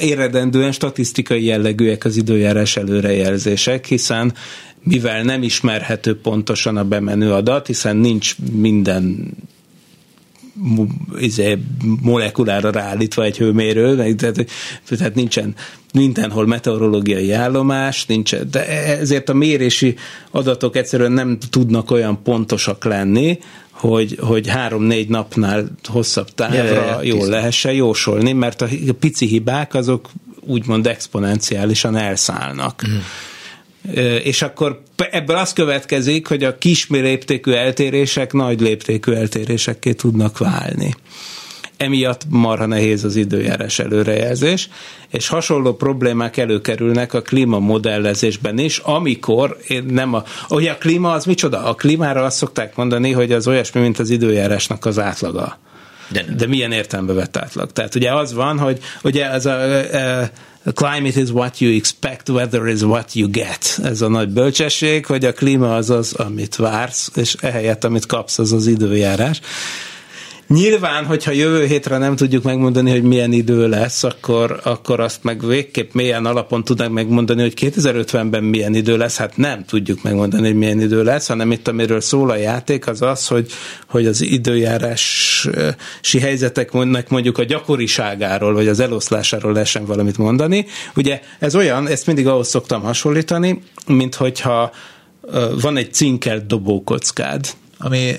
[0.00, 4.34] éredendően statisztikai jellegűek az időjárás előrejelzések, hiszen
[4.82, 9.30] mivel nem ismerhető pontosan a bemenő adat, hiszen nincs minden
[11.18, 11.58] izé,
[12.02, 14.46] molekulára ráállítva egy hőmérő, tehát,
[14.88, 15.54] tehát nincsen
[15.92, 18.66] mindenhol meteorológiai állomás, nincsen, de
[18.98, 19.94] ezért a mérési
[20.30, 23.38] adatok egyszerűen nem tudnak olyan pontosak lenni,
[23.70, 27.28] hogy, hogy három-négy napnál hosszabb távra ja, jól tisztán.
[27.28, 28.68] lehessen jósolni, mert a
[29.00, 32.82] pici hibák azok úgymond exponenciálisan elszállnak.
[32.88, 32.96] Mm
[34.22, 40.94] és akkor ebből az következik, hogy a kis léptékű eltérések nagy léptékű eltérésekké tudnak válni.
[41.76, 44.68] Emiatt marha nehéz az időjárás előrejelzés,
[45.10, 49.56] és hasonló problémák előkerülnek a klímamodellezésben is, amikor
[49.88, 50.24] nem a...
[50.48, 51.64] Ugye a klíma az micsoda?
[51.64, 55.58] A klímára azt szokták mondani, hogy az olyasmi, mint az időjárásnak az átlaga.
[56.08, 57.72] De, De milyen értelembe vett átlag?
[57.72, 59.58] Tehát ugye az van, hogy ugye ez a,
[60.66, 63.78] a, climate is what you expect, weather is what you get.
[63.82, 68.38] Ez a nagy bölcsesség, hogy a klíma az az, amit vársz, és ehelyett, amit kapsz,
[68.38, 69.40] az az időjárás.
[70.48, 75.46] Nyilván, hogyha jövő hétre nem tudjuk megmondani, hogy milyen idő lesz, akkor, akkor azt meg
[75.46, 79.16] végképp milyen alapon tudnak megmondani, hogy 2050-ben milyen idő lesz.
[79.16, 83.02] Hát nem tudjuk megmondani, hogy milyen idő lesz, hanem itt, amiről szól a játék, az
[83.02, 83.52] az, hogy,
[83.88, 85.50] hogy az időjárási
[86.20, 90.66] helyzeteknek mondjuk a gyakoriságáról, vagy az eloszlásáról lehessen valamit mondani.
[90.96, 94.72] Ugye ez olyan, ezt mindig ahhoz szoktam hasonlítani, mint hogyha
[95.60, 97.46] van egy cinkert dobókockád,
[97.78, 98.14] ami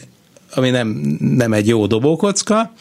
[0.54, 2.72] ami nem, nem egy jó dobókocka,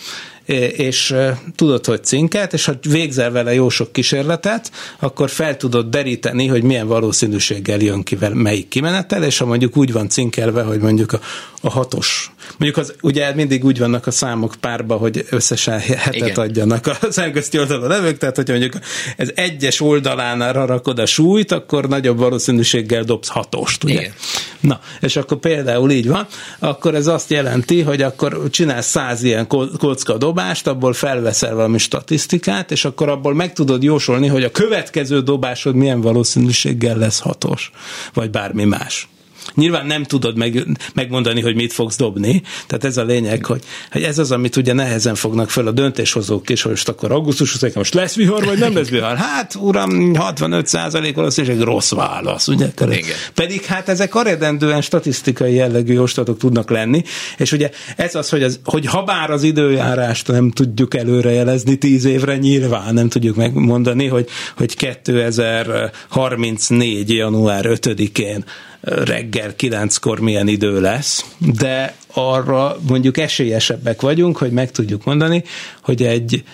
[0.77, 1.15] és
[1.55, 6.63] tudod, hogy cinket, és ha végzel vele jó sok kísérletet, akkor fel tudod deríteni, hogy
[6.63, 11.21] milyen valószínűséggel jön ki melyik kimenetel, és ha mondjuk úgy van cinkelve, hogy mondjuk a,
[11.61, 16.35] a hatos Mondjuk az, ugye mindig úgy vannak a számok párba, hogy összesen hetet Igen.
[16.35, 18.83] adjanak az elközti oldalon levők, tehát hogyha mondjuk
[19.17, 24.01] ez egyes oldalánál rakod a súlyt, akkor nagyobb valószínűséggel dobsz hatost, ugye?
[24.01, 24.13] Igen.
[24.61, 26.27] Na, és akkor például így van,
[26.59, 29.47] akkor ez azt jelenti, hogy akkor csinálsz száz ilyen
[29.79, 35.21] kocka dobást, abból felveszel valami statisztikát, és akkor abból meg tudod jósolni, hogy a következő
[35.21, 37.71] dobásod milyen valószínűséggel lesz hatos,
[38.13, 39.09] vagy bármi más.
[39.57, 44.03] Nyilván nem tudod meg, megmondani, hogy mit fogsz dobni, tehát ez a lényeg, hogy, hogy
[44.03, 47.75] ez az, amit ugye nehezen fognak fel a döntéshozók is, hogy most akkor augusztus 20
[47.75, 49.17] most lesz vihar, vagy nem lesz vihar.
[49.17, 52.69] Hát, uram, 65 százalék valószínűleg rossz válasz, ugye?
[52.81, 53.17] Igen.
[53.35, 57.03] Pedig hát ezek aredendően statisztikai jellegű jóslatok tudnak lenni,
[57.37, 62.05] és ugye ez az, hogy, az, hogy ha bár az időjárást nem tudjuk előrejelezni tíz
[62.05, 67.11] évre, nyilván nem tudjuk megmondani, hogy, hogy 2034.
[67.11, 68.45] január 5-én
[68.81, 75.45] reggel kilenckor milyen idő lesz, de arra mondjuk esélyesebbek vagyunk, hogy meg tudjuk mondani,
[75.83, 76.45] hogy egy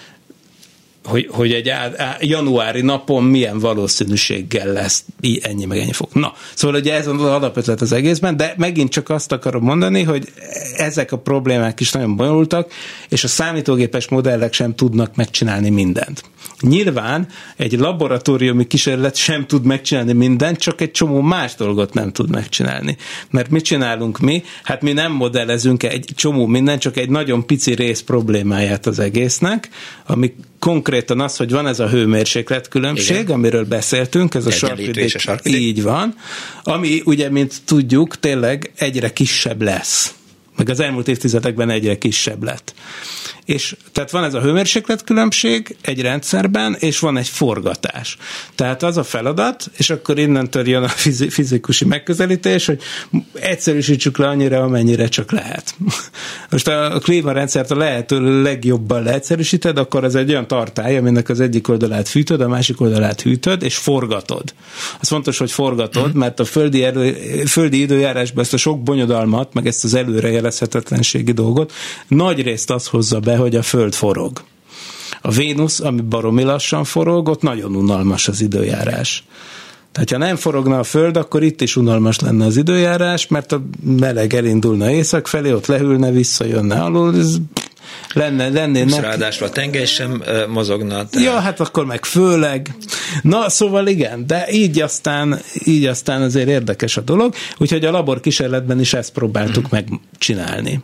[1.04, 5.04] hogy, hogy egy á, á, januári napon milyen valószínűséggel lesz
[5.40, 6.14] ennyi meg ennyi fok.
[6.14, 10.28] Na, szóval ugye ez az alapötlet az egészben, de megint csak azt akarom mondani, hogy
[10.76, 12.72] ezek a problémák is nagyon bonyolultak,
[13.08, 16.22] és a számítógépes modellek sem tudnak megcsinálni mindent.
[16.60, 22.30] Nyilván egy laboratóriumi kísérlet sem tud megcsinálni mindent, csak egy csomó más dolgot nem tud
[22.30, 22.96] megcsinálni.
[23.30, 24.42] Mert mit csinálunk mi?
[24.62, 29.68] Hát mi nem modellezünk egy csomó mindent, csak egy nagyon pici rész problémáját az egésznek,
[30.06, 33.34] ami konkrétan az, hogy van ez a hőmérséklet különbség, Igen.
[33.34, 36.14] amiről beszéltünk, ez a sarkvidék, így van,
[36.62, 40.14] ami ugye, mint tudjuk, tényleg egyre kisebb lesz.
[40.56, 42.74] Meg az elmúlt évtizedekben egyre kisebb lett
[43.44, 48.16] és tehát van ez a hőmérséklet különbség egy rendszerben, és van egy forgatás.
[48.54, 50.88] Tehát az a feladat, és akkor innentől jön a
[51.28, 52.80] fizikusi megközelítés, hogy
[53.32, 55.74] egyszerűsítsük le annyira, amennyire csak lehet.
[56.50, 61.68] Most a klímarendszert a lehető legjobban leegyszerűsíted, akkor ez egy olyan tartály, aminek az egyik
[61.68, 64.54] oldalát fűtöd, a másik oldalát hűtöd, és forgatod.
[65.00, 66.18] Az fontos, hogy forgatod, mhm.
[66.18, 67.12] mert a földi, elő,
[67.46, 71.72] földi időjárásban ezt a sok bonyodalmat, meg ezt az előrejelezhetetlenségi dolgot
[72.08, 74.42] nagy részt az hozza be, hogy a Föld forog.
[75.20, 79.24] A Vénusz, ami baromi lassan forog, ott nagyon unalmas az időjárás.
[79.92, 83.62] Tehát, ha nem forogna a Föld, akkor itt is unalmas lenne az időjárás, mert a
[83.84, 87.36] meleg elindulna észak felé, ott lehűlne, visszajönne alul, ez
[88.12, 89.00] lenne, lennének.
[89.00, 91.06] ráadásul a tengely sem mozogna.
[91.08, 91.26] Tehát...
[91.26, 92.74] Ja, hát akkor meg főleg.
[93.22, 98.20] Na, szóval igen, de így aztán, így aztán azért érdekes a dolog, úgyhogy a labor
[98.20, 99.68] kísérletben is ezt próbáltuk mm.
[99.70, 100.80] megcsinálni.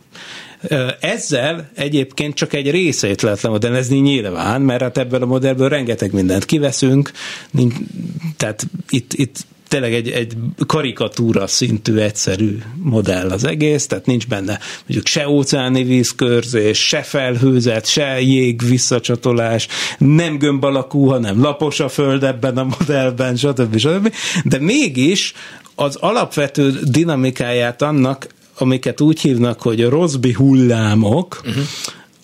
[0.99, 6.45] Ezzel egyébként csak egy részét lehet lemodellezni nyilván, mert hát ebből a modellből rengeteg mindent
[6.45, 7.11] kiveszünk,
[8.37, 9.37] tehát itt, itt
[9.69, 10.33] tényleg egy, egy
[10.67, 17.85] karikatúra szintű egyszerű modell az egész, tehát nincs benne mondjuk se óceáni vízkörzés, se felhőzet,
[17.85, 19.67] se jég visszacsatolás,
[19.97, 23.77] nem gömb alakú, hanem lapos a föld ebben a modellben, stb.
[23.77, 24.13] stb.
[24.43, 25.33] De mégis
[25.75, 28.27] az alapvető dinamikáját annak
[28.59, 31.63] amiket úgy hívnak, hogy Rosby hullámok, uh-huh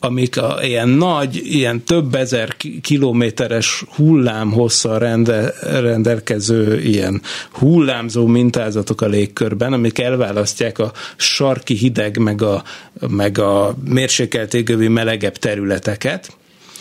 [0.06, 7.22] amik a, ilyen nagy, ilyen több ezer kilométeres hullám hosszal rende, rendelkező ilyen
[7.52, 12.64] hullámzó mintázatok a légkörben, amik elválasztják a sarki hideg meg a,
[13.08, 16.38] meg a mérsékelt égövi melegebb területeket.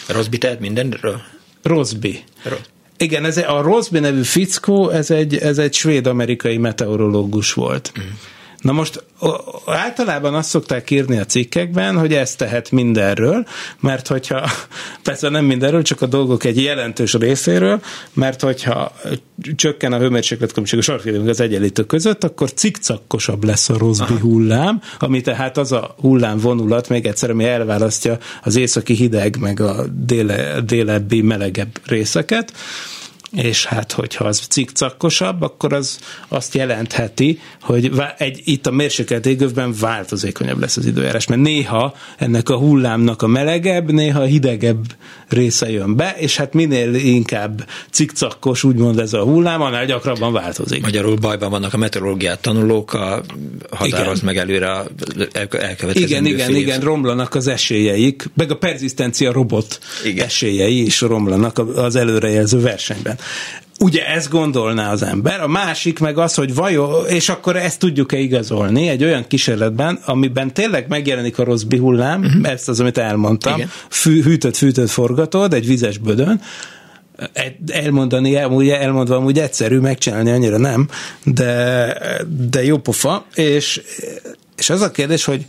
[0.08, 1.20] Rosby tehet mindenről?
[1.62, 2.22] Rosby.
[2.42, 7.92] Ro- igen, ez a Rosby nevű fickó, ez egy, ez egy svéd-amerikai meteorológus volt.
[7.98, 8.02] Mm.
[8.64, 9.04] Na most
[9.66, 13.46] általában azt szokták írni a cikkekben, hogy ezt tehet mindenről,
[13.80, 14.50] mert hogyha,
[15.02, 17.80] persze nem mindenről, csak a dolgok egy jelentős részéről,
[18.12, 18.92] mert hogyha
[19.56, 25.20] csökken a hőmérsékletkülönbség a sarkvidék az egyenlítő között, akkor cikcakkosabb lesz a Rossby hullám, ami
[25.20, 30.60] tehát az a hullám vonulat, még egyszer, ami elválasztja az északi hideg, meg a déle,
[30.60, 32.52] délebbi melegebb részeket,
[33.34, 39.74] és hát hogyha az cikcakkosabb, akkor az azt jelentheti, hogy egy, itt a mérsékelt égövben
[39.80, 44.84] változékonyabb lesz az időjárás, mert néha ennek a hullámnak a melegebb, néha a hidegebb
[45.28, 50.82] része jön be, és hát minél inkább cikcakkos, úgymond ez a hullám, annál gyakrabban változik.
[50.82, 53.22] Magyarul bajban vannak a meteorológiát tanulók, a
[53.70, 54.24] határoz igen.
[54.24, 54.86] meg előre a
[55.42, 56.56] elkövetkező Igen, igen, fél.
[56.56, 60.24] igen, romlanak az esélyeik, meg a perzisztencia robot igen.
[60.24, 63.18] esélyei is romlanak az előrejelző versenyben.
[63.80, 68.18] Ugye ezt gondolná az ember, a másik meg az, hogy vajon, és akkor ezt tudjuk-e
[68.18, 72.50] igazolni egy olyan kísérletben, amiben tényleg megjelenik a rossz bihullám, uh-huh.
[72.50, 76.40] ezt az, amit elmondtam, fű, hűtött, fűtött forgatod egy vizes bödön,
[77.66, 80.88] elmondani, amúgy, elmondva amúgy egyszerű, megcsinálni annyira nem,
[81.24, 81.96] de,
[82.50, 83.80] de jó pofa, és,
[84.56, 85.44] és az a kérdés, hogy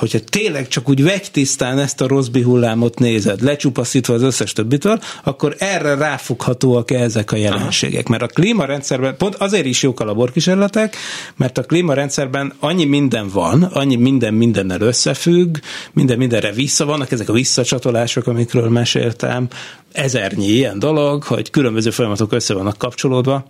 [0.00, 5.54] hogyha tényleg csak úgy vegytisztán ezt a Rosby hullámot nézed, lecsupaszítva az összes többitől, akkor
[5.58, 8.08] erre ráfoghatóak ezek a jelenségek.
[8.08, 10.96] Mert a klímarendszerben, pont azért is jók a laborkísérletek,
[11.36, 15.56] mert a klímarendszerben annyi minden van, annyi minden mindennel összefügg,
[15.92, 19.48] minden mindenre vissza vannak, ezek a visszacsatolások, amikről meséltem,
[19.92, 23.44] ezernyi ilyen dolog, hogy különböző folyamatok össze vannak kapcsolódva,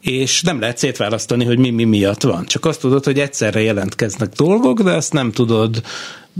[0.00, 2.46] és nem lehet szétválasztani, hogy mi mi miatt van.
[2.46, 5.82] Csak azt tudod, hogy egyszerre jelentkeznek dolgok, de ezt nem tudod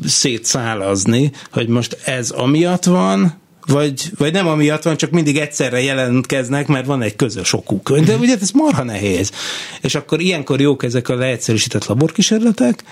[0.04, 6.66] szétszálazni, hogy most ez amiatt van, vagy, vagy nem amiatt van, csak mindig egyszerre jelentkeznek,
[6.66, 7.98] mert van egy közös okuk.
[7.98, 9.30] De ugye ez marha nehéz.
[9.80, 12.84] És akkor ilyenkor jók ezek a leegyszerűsített laborkísérletek,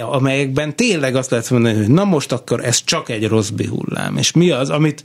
[0.00, 4.16] amelyekben tényleg azt lehet mondani, hogy na most akkor ez csak egy rossz bihullám.
[4.16, 5.04] És mi az, amit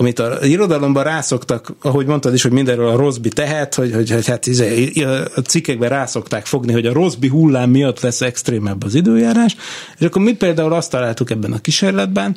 [0.00, 4.26] amit a irodalomban rászoktak, ahogy mondtad is, hogy mindenről a Rosby tehet, hogy, hogy, hogy
[4.26, 4.92] hát izé,
[5.34, 9.56] a cikkekben rászokták fogni, hogy a Rosby hullám miatt lesz extrémebb az időjárás,
[9.98, 12.36] és akkor mi például azt találtuk ebben a kísérletben,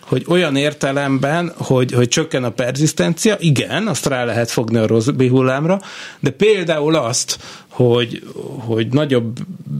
[0.00, 5.28] hogy olyan értelemben, hogy, hogy csökken a perzisztencia, igen, azt rá lehet fogni a Rossby
[5.28, 5.80] hullámra,
[6.20, 8.22] de például azt, hogy,
[8.58, 9.38] hogy nagyobb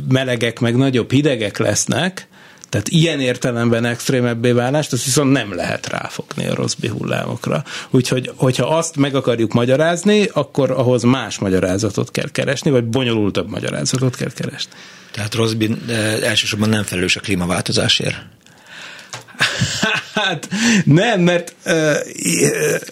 [0.08, 2.28] melegek, meg nagyobb hidegek lesznek,
[2.74, 7.64] tehát ilyen értelemben extrémebbé válást, azt viszont nem lehet ráfogni a Rossby hullámokra.
[7.90, 14.16] Úgyhogy, hogyha azt meg akarjuk magyarázni, akkor ahhoz más magyarázatot kell keresni, vagy bonyolultabb magyarázatot
[14.16, 14.72] kell keresni.
[15.10, 15.76] Tehát Rossby
[16.22, 18.16] elsősorban nem felelős a klímaváltozásért.
[20.14, 20.48] Hát
[20.84, 21.54] nem, mert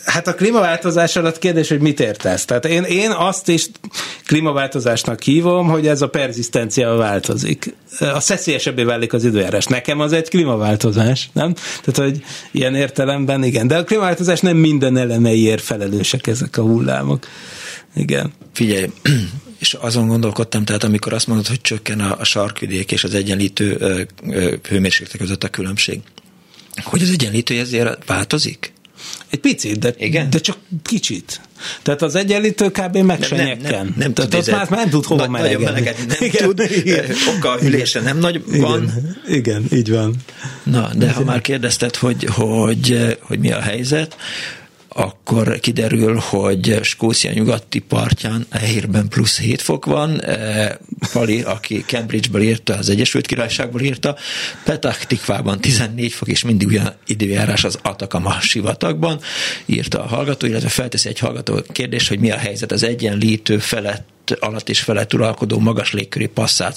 [0.05, 2.45] hát a klímaváltozás alatt kérdés, hogy mit értesz.
[2.45, 3.67] Tehát én, én azt is
[4.27, 7.75] klímaváltozásnak hívom, hogy ez a perzisztencia változik.
[7.99, 9.65] A szeszélyesebbé válik az időjárás.
[9.65, 11.55] Nekem az egy klímaváltozás, nem?
[11.85, 13.67] Tehát, hogy ilyen értelemben igen.
[13.67, 17.27] De a klímaváltozás nem minden elemeiért felelősek ezek a hullámok.
[17.95, 18.33] Igen.
[18.53, 18.91] Figyelj,
[19.59, 23.79] és azon gondolkodtam, tehát amikor azt mondod, hogy csökken a, a sarkvidék és az egyenlítő
[24.69, 26.01] hőmérsékletek között a különbség,
[26.83, 28.73] hogy az egyenlítő ezért változik?
[29.31, 30.31] Egy picit, de, Igen?
[30.31, 31.41] de csak kicsit.
[31.83, 32.97] Tehát az egyenlítő kb.
[32.97, 35.65] meg nem, nem, Nem, nem Tehát tud, már, nem tud hova melegedni.
[35.65, 36.05] melegedni.
[36.07, 37.05] Nem igen, tud, igen.
[37.37, 38.83] oka a hűlése nem nagy van.
[38.83, 40.15] Igen, igen, így van.
[40.63, 44.17] Na, de ha már kérdezted, hogy, hogy, hogy mi a helyzet,
[44.95, 50.79] akkor kiderül, hogy Skócia nyugati partján Ehérben plusz 7 fok van, e,
[51.13, 54.17] Pali, aki Cambridge-ből írta, az Egyesült Királyságból írta,
[54.65, 59.21] Petah Tikvában 14 fok, és mindig olyan időjárás az Atakama sivatagban,
[59.67, 64.22] írta a hallgató, illetve felteszi egy hallgató kérdést, hogy mi a helyzet az egyenlítő felett
[64.41, 66.77] alatt és felett uralkodó magas légköri passzát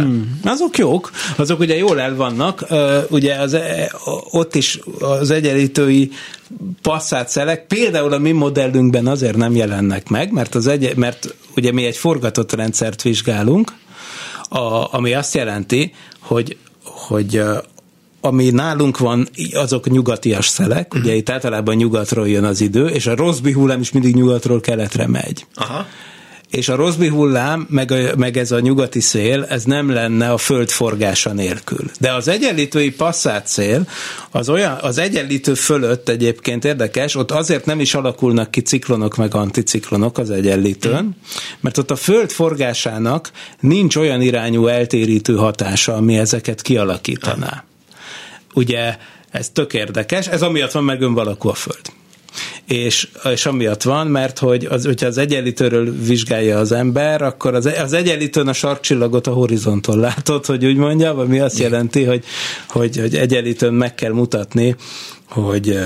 [0.00, 2.66] Hmm, azok jók, azok ugye jól el vannak,
[3.08, 3.92] ugye az, e,
[4.30, 6.10] ott is az egyenlítői
[6.82, 7.28] passzát
[7.66, 11.96] például a mi modellünkben azért nem jelennek meg, mert, az egy, mert ugye mi egy
[11.96, 13.72] forgatott rendszert vizsgálunk,
[14.48, 17.42] a, ami azt jelenti, hogy, hogy
[18.20, 23.16] ami nálunk van, azok nyugatias szelek, ugye itt általában nyugatról jön az idő, és a
[23.16, 25.46] Rossby hullám is mindig nyugatról keletre megy.
[25.54, 25.86] Aha
[26.54, 30.36] és a Rosby hullám, meg, a, meg ez a nyugati szél, ez nem lenne a
[30.38, 31.90] föld forgása nélkül.
[32.00, 33.88] De az egyenlítői passzát szél,
[34.30, 39.34] az, olyan, az egyenlítő fölött egyébként érdekes, ott azért nem is alakulnak ki ciklonok meg
[39.34, 41.16] anticiklonok az egyenlítőn,
[41.60, 47.64] mert ott a föld forgásának nincs olyan irányú eltérítő hatása, ami ezeket kialakítaná.
[48.54, 48.96] Ugye
[49.30, 51.92] ez tök érdekes, ez amiatt van meg önvalakú a föld
[52.66, 57.66] és, és amiatt van, mert hogy az, hogyha az egyenlítőről vizsgálja az ember, akkor az,
[57.66, 62.24] az egyenlítőn a sarkcsillagot a horizonton látod, hogy úgy mondja, ami azt jelenti, hogy,
[62.68, 64.76] hogy, hogy egyenlítőn meg kell mutatni,
[65.28, 65.78] hogy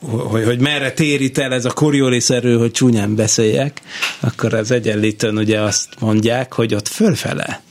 [0.00, 3.80] hogy, hogy merre térít el ez a Coriolis-erő, hogy csúnyán beszéljek,
[4.20, 7.62] akkor az egyenlítőn ugye azt mondják, hogy ott fölfele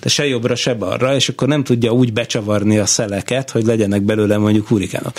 [0.00, 4.02] de se jobbra, se balra, és akkor nem tudja úgy becsavarni a szeleket, hogy legyenek
[4.02, 5.12] belőle mondjuk hurikánok.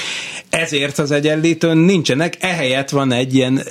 [0.49, 3.61] Ezért az egyenlítőn nincsenek, ehelyett van egy ilyen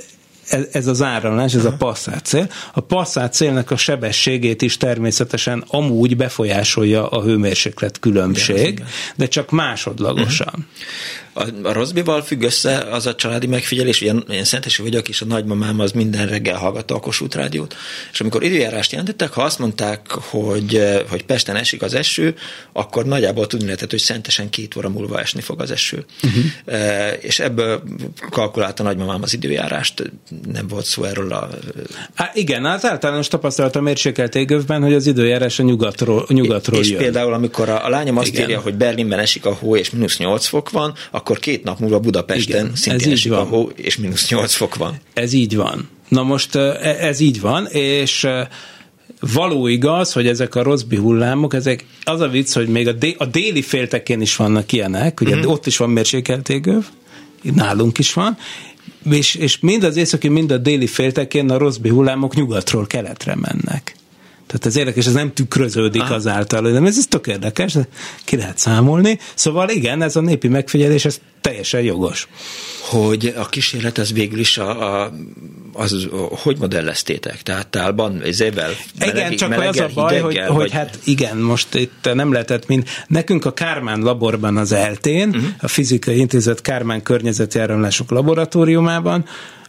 [0.73, 2.51] ez az áramlás, ez a passzát cél.
[2.73, 8.85] A passzát célnak a sebességét is természetesen amúgy befolyásolja a hőmérséklet különbség,
[9.17, 10.67] de csak másodlagosan.
[11.33, 15.25] A, a Rosbival függ össze az a családi megfigyelés, hogy én szentesi vagyok, és a
[15.25, 17.77] nagymamám az minden reggel hallgatta a Kossuth rádiót,
[18.13, 22.35] és amikor időjárást jelentettek, ha azt mondták, hogy, hogy Pesten esik az eső,
[22.73, 26.05] akkor nagyjából tudni lehetett, hogy szentesen két óra múlva esni fog az eső.
[26.23, 26.45] Uh-huh.
[26.65, 27.83] E, és ebből
[28.31, 30.13] kalkulálta nagymamám az időjárást,
[30.53, 31.49] nem volt szó erről a...
[32.15, 36.89] Há, igen, az általános tapasztalat a mérsékelt égövben, hogy az időjárás a nyugatról, nyugatról és
[36.89, 36.99] jön.
[36.99, 38.43] például, amikor a, a lányom azt igen.
[38.43, 42.01] írja, hogy Berlinben esik a hó, és mínusz 8 fok van, akkor két nap múlva
[42.01, 44.97] Budapesten Igen, szintén ez esik a hó, és mínusz 8 fok van.
[45.13, 45.89] Ez így van.
[46.09, 48.27] Na most e, ez így van, és
[49.21, 53.15] való igaz, hogy ezek a Rosby hullámok, ezek az a vicc, hogy még a, dé,
[53.19, 55.49] a déli féltekén is vannak ilyenek, ugye mm-hmm.
[55.49, 56.85] ott is van mérsékelt égöv,
[57.43, 58.37] nálunk is van,
[59.11, 63.95] és, és mind az északi, mind a déli féltekén a Rosby hullámok nyugatról keletre mennek.
[64.53, 66.11] Tehát ez érdekes, ez nem tükröződik ah.
[66.11, 67.77] azáltal, de ez, ez tök érdekes,
[68.25, 69.19] ki lehet számolni.
[69.35, 72.29] Szóval igen, ez a népi megfigyelés, ez teljesen jogos.
[72.81, 75.13] Hogy a kísérlet az végül is a, a
[75.73, 77.43] az, hogy modelleztétek?
[77.43, 80.57] Tehát tálban, ezével meleg, Igen, csak az a baj, hogy, vagy...
[80.57, 82.89] hogy hát igen, most itt nem lehetett mind.
[83.07, 85.45] Nekünk a Kármán laborban az eltén, uh-huh.
[85.61, 89.25] a Fizikai Intézet Kármán környezeti áramlások laboratóriumában,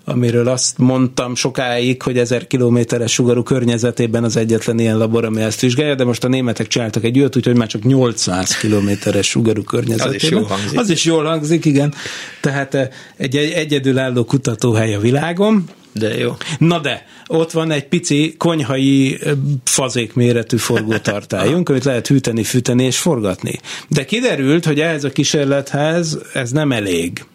[0.05, 5.59] amiről azt mondtam sokáig, hogy ezer kilométeres sugarú környezetében az egyetlen ilyen labor, ami ezt
[5.59, 10.15] vizsgálja, de most a németek csináltak egy olyat, úgyhogy már csak 800 kilométeres sugarú környezetében.
[10.15, 10.79] Az is jól hangzik.
[10.79, 11.93] Az is jól hangzik, igen.
[12.41, 12.87] Tehát eh,
[13.17, 16.35] egy, egy egyedülálló kutatóhely a világon, De jó.
[16.57, 19.19] Na de, ott van egy pici konyhai
[19.63, 23.59] fazék méretű forgótartályunk, amit lehet hűteni, fűteni és forgatni.
[23.87, 27.25] De kiderült, hogy ehhez a kísérlethez ez nem elég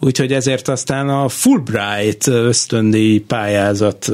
[0.00, 4.12] úgyhogy ezért aztán a Fulbright ösztöndi pályázat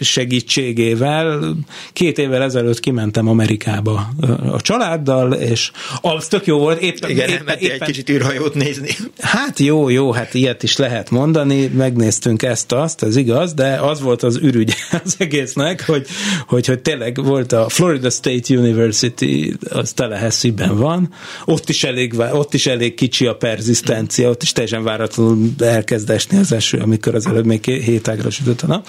[0.00, 1.56] segítségével
[1.92, 4.08] két évvel ezelőtt kimentem Amerikába
[4.52, 6.80] a családdal, és az tök jó volt.
[6.80, 8.88] Éppen, Igen, éppen, éppen, egy kicsit űrhajót nézni.
[9.18, 14.22] Hát jó, jó, hát ilyet is lehet mondani, megnéztünk ezt-azt, ez igaz, de az volt
[14.22, 16.06] az ürügy az egésznek, hogy,
[16.46, 21.14] hogy, hogy tényleg volt a Florida State University, az Tallahassee-ben van,
[21.44, 26.10] ott is elég, ott is elég kicsi a perzisztencia, ott is teljesen várat váratlanul elkezd
[26.10, 28.86] esni az eső, amikor az előbb még hétágra sütött a nap.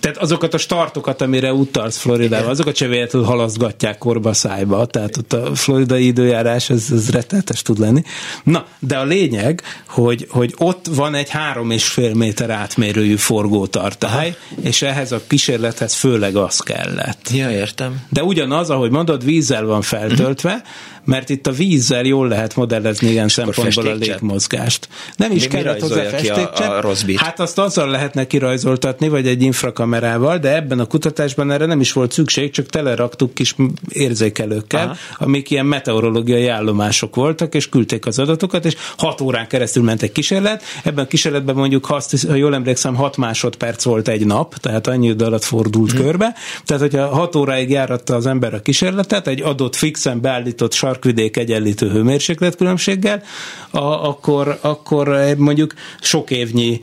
[0.00, 5.32] Tehát azokat a startokat, amire utalsz Floridában, azokat se véletlenül halasztgatják korba szájba, tehát ott
[5.32, 8.02] a floridai időjárás, ez, ez rettenetes tud lenni.
[8.44, 14.36] Na, de a lényeg, hogy, hogy ott van egy három és fél méter átmérőjű forgótartály,
[14.62, 17.30] és ehhez a kísérlethez főleg az kellett.
[17.30, 18.00] Ja, értem.
[18.08, 23.10] De ugyanaz, ahogy mondod, vízzel van feltöltve, uh-huh mert itt a vízzel jól lehet modellezni
[23.10, 24.88] ilyen szempontból a légmozgást.
[25.16, 26.84] Nem is Mi kellett hozzá festékcsepp.
[26.84, 31.66] A, a hát azt azzal lehetne kirajzoltatni, vagy egy infrakamerával, de ebben a kutatásban erre
[31.66, 33.56] nem is volt szükség, csak teleraktuk kis
[33.88, 34.96] érzékelőkkel, Aha.
[35.18, 40.12] amik ilyen meteorológiai állomások voltak, és küldték az adatokat, és hat órán keresztül ment egy
[40.12, 40.62] kísérlet.
[40.84, 44.86] Ebben a kísérletben mondjuk, ha, azt, ha jól emlékszem, 6 másodperc volt egy nap, tehát
[44.86, 46.00] annyi idő alatt fordult hmm.
[46.00, 46.34] körbe.
[46.64, 51.36] Tehát, hogyha 6 óráig járatta az ember a kísérletet, egy adott fixen beállított sar sarkvidék
[51.36, 53.22] egyenlítő hőmérséklet különbséggel,
[53.70, 56.80] a, akkor, akkor mondjuk sok évnyi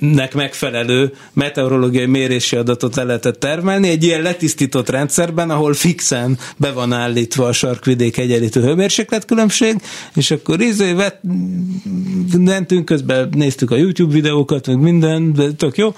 [0.00, 6.72] nek megfelelő meteorológiai mérési adatot le lehetett termelni egy ilyen letisztított rendszerben, ahol fixen be
[6.72, 9.76] van állítva a sarkvidék egyenlítő hőmérséklet különbség,
[10.14, 11.20] és akkor izé vett,
[12.38, 15.94] mentünk, közben néztük a YouTube videókat, meg minden, de tök jó,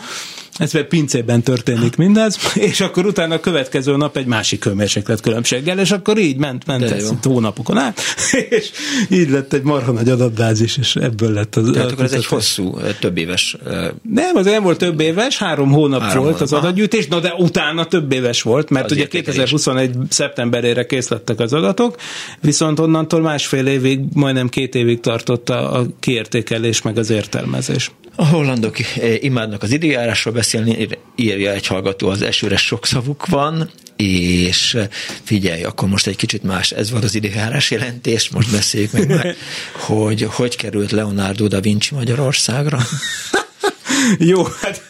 [0.60, 5.78] ez pedig pincében történik mindez, és akkor utána a következő nap egy másik hőmérséklet különbséggel,
[5.78, 8.00] és akkor így ment, ment ez hónapokon át,
[8.48, 8.70] és
[9.08, 11.70] így lett egy marha nagy adatbázis, és ebből lett az.
[11.72, 13.56] Tehát akkor ez egy hosszú, több éves.
[14.02, 16.52] Nem, az nem volt több éves, három hónap három volt hónap.
[16.52, 21.40] az adatgyűjtés, na de utána több éves volt, mert az ugye 2021 szeptemberére kész lettek
[21.40, 21.96] az adatok,
[22.40, 27.90] viszont onnantól másfél évig, majdnem két évig tartott a kiértékelés meg az értelmezés.
[28.14, 28.76] A hollandok
[29.20, 34.76] imádnak az időjárásról beszélni, írja egy hallgató, az esőre sok szavuk van, és
[35.22, 39.34] figyelj, akkor most egy kicsit más, ez volt az időjárás jelentés, most beszéljük meg már,
[39.86, 42.78] hogy hogy került Leonardo da Vinci Magyarországra.
[44.18, 44.82] Jó, hát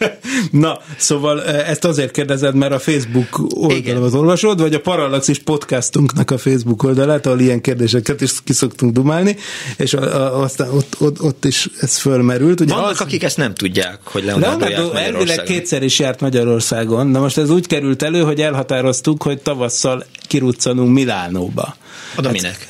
[0.51, 6.39] na, szóval ezt azért kérdezed, mert a Facebook oldalamat olvasod, vagy a Parallaxis podcastunknak a
[6.39, 9.37] Facebook oldalát, ahol ilyen kérdéseket is kiszoktunk dumálni,
[9.77, 12.61] és a, a, aztán ott, ott, ott is ez fölmerült.
[12.61, 17.13] Ugye Vannak, az, akik ezt nem tudják, hogy Leonardo, Leonardo elvileg kétszer is járt Magyarországon,
[17.13, 21.77] de most ez úgy került elő, hogy elhatároztuk, hogy tavasszal kiruccanunk Milánóba.
[22.17, 22.69] Oda hát, minek?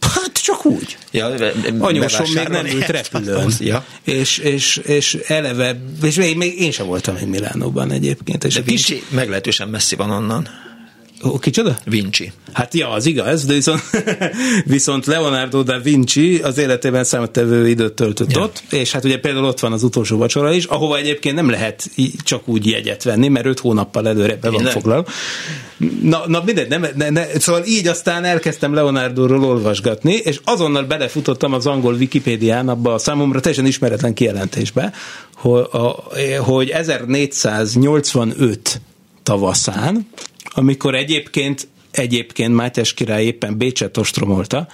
[0.00, 0.96] Hát csak úgy.
[1.10, 1.26] Ja,
[1.78, 3.52] Anyósom még nem ült repülőn.
[3.58, 3.84] Ja.
[4.04, 8.44] És, és, és eleve, és még, még én sem voltam még Milánóban egyébként.
[8.44, 8.94] És De kis...
[9.08, 10.48] meglehetősen messzi van onnan.
[11.24, 11.76] Ó, kicsoda?
[11.84, 12.32] Vinci.
[12.52, 13.82] Hát ja, az igaz, de viszont,
[14.64, 18.40] viszont Leonardo da Vinci az életében számottevő időt töltött ja.
[18.40, 21.90] ott, és hát ugye például ott van az utolsó vacsora is, ahova egyébként nem lehet
[22.24, 25.10] csak úgy jegyet venni, mert öt hónappal előre be van foglalva.
[26.02, 31.52] Na, na mindegy, nem, ne, ne, szóval így aztán elkezdtem Leonardo-ról olvasgatni, és azonnal belefutottam
[31.52, 34.92] az angol Wikipédián abba a számomra teljesen ismeretlen kijelentésbe,
[35.34, 36.04] hogy, a,
[36.42, 38.80] hogy 1485
[39.22, 40.06] tavaszán,
[40.60, 44.68] amikor egyébként egyébként Mátyás király éppen Bécset ostromolta,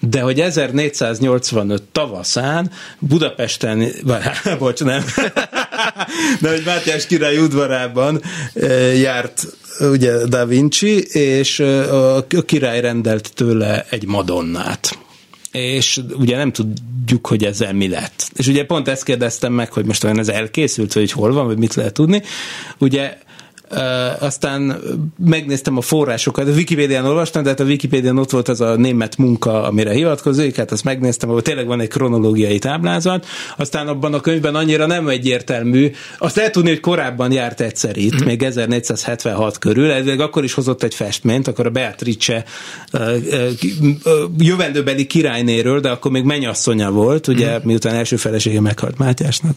[0.00, 4.22] de hogy 1485 tavaszán Budapesten, vagy,
[4.58, 5.04] bocs, nem,
[6.40, 8.22] de hogy Mátyás király udvarában
[8.54, 9.46] eh, járt
[9.80, 14.98] ugye Da Vinci, és eh, a király rendelt tőle egy madonnát
[15.52, 18.30] és ugye nem tudjuk, hogy ezzel mi lett.
[18.36, 21.58] És ugye pont ezt kérdeztem meg, hogy most olyan ez elkészült, hogy hol van, vagy
[21.58, 22.22] mit lehet tudni.
[22.78, 23.18] Ugye
[24.18, 24.80] aztán
[25.24, 29.16] megnéztem a forrásokat, a Wikipédián olvastam, de hát a Wikipédián ott volt az a német
[29.16, 34.20] munka, amire hivatkozik, hát azt megnéztem, ahol tényleg van egy kronológiai táblázat, aztán abban a
[34.20, 38.26] könyvben annyira nem egyértelmű, azt lehet tudni, hogy korábban járt egyszer itt, mm.
[38.26, 42.44] még 1476 körül, ez akkor is hozott egy festményt, akkor a Beatrice
[44.38, 47.60] jövendőbeli királynéről, de akkor még mennyasszonya volt, ugye, mm.
[47.64, 49.54] miután első felesége meghalt Mátyásnak,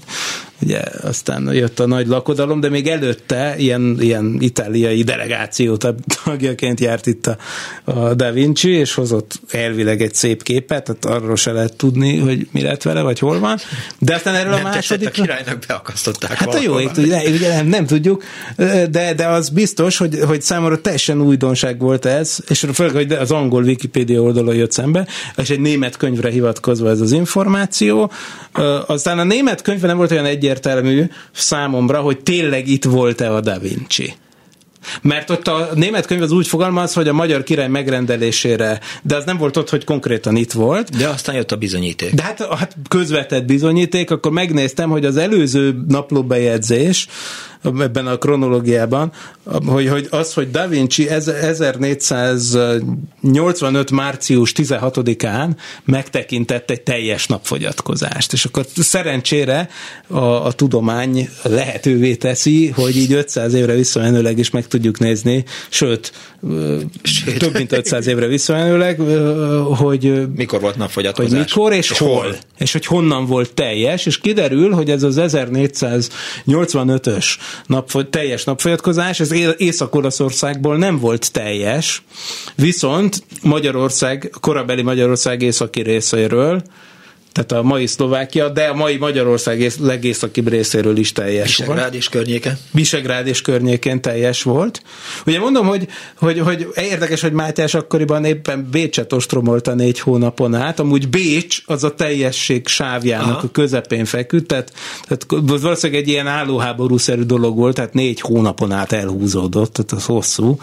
[0.62, 5.78] ugye aztán jött a nagy lakodalom, de még előtte ilyen, ilyen itáliai delegáció
[6.24, 7.38] tagjaként járt itt a,
[7.84, 12.47] a Da Vinci, és hozott elvileg egy szép képet, tehát arról se lehet tudni, hogy
[12.51, 13.57] mi lett vele, vagy hol van.
[13.99, 15.07] De aztán erről nem a második...
[15.07, 18.24] a királynak beakasztották Hát a jó ég, ugye, ugye nem, nem tudjuk,
[18.89, 23.32] de, de az biztos, hogy, hogy számomra teljesen újdonság volt ez, és főleg, hogy az
[23.32, 28.12] angol Wikipedia oldalon jött szembe, és egy német könyvre hivatkozva ez az információ.
[28.86, 33.60] Aztán a német könyvben nem volt olyan egyértelmű számomra, hogy tényleg itt volt-e a Da
[33.60, 34.14] Vinci.
[35.02, 39.26] Mert ott a német könyv az úgy fogalmaz, hogy a magyar király megrendelésére, de az
[39.26, 40.97] nem volt ott, hogy konkrétan itt volt.
[40.97, 42.14] De aztán jött a bizonyíték.
[42.14, 47.08] De hát, hát közvetett bizonyíték, akkor megnéztem, hogy az előző naplóbejegyzés,
[47.64, 49.12] ebben a kronológiában,
[49.66, 53.91] hogy, hogy az, hogy Da Vinci 1485.
[53.91, 55.49] március 16-án
[55.86, 58.34] megtekintett egy teljes napfogyatkozást.
[58.34, 59.70] És akkor szerencsére
[60.07, 66.12] a, a tudomány lehetővé teszi, hogy így 500 évre visszamenőleg is meg tudjuk nézni, sőt,
[67.03, 67.38] sőt.
[67.38, 68.99] több mint 500 évre visszamenőleg,
[69.76, 71.32] hogy mikor volt napfogyatkozás.
[71.32, 72.09] Hogy mikor és, és hol.
[72.09, 72.36] hol.
[72.57, 77.26] És hogy honnan volt teljes, és kiderül, hogy ez az 1485-ös
[77.66, 82.04] nap, teljes napfogyatkozás, ez Észak-Olaszországból nem volt teljes,
[82.56, 86.62] viszont Magyarország, korabeli Magyarország északi részéről
[87.32, 91.94] tehát a mai Szlovákia, de a mai Magyarország legészakibb részéről is teljes Visegrád volt.
[91.94, 92.58] és környéke.
[92.72, 94.82] Visegrád és környékén teljes volt.
[95.26, 100.80] Ugye mondom, hogy, hogy, hogy érdekes, hogy Mátyás akkoriban éppen Bécset ostromolta négy hónapon át,
[100.80, 103.48] amúgy Bécs az a teljesség sávjának Aha.
[103.48, 104.74] a közepén feküdt, tehát,
[105.08, 105.26] tehát
[105.62, 110.60] valószínűleg egy ilyen állóháborúszerű dolog volt, tehát négy hónapon át elhúzódott, tehát az hosszú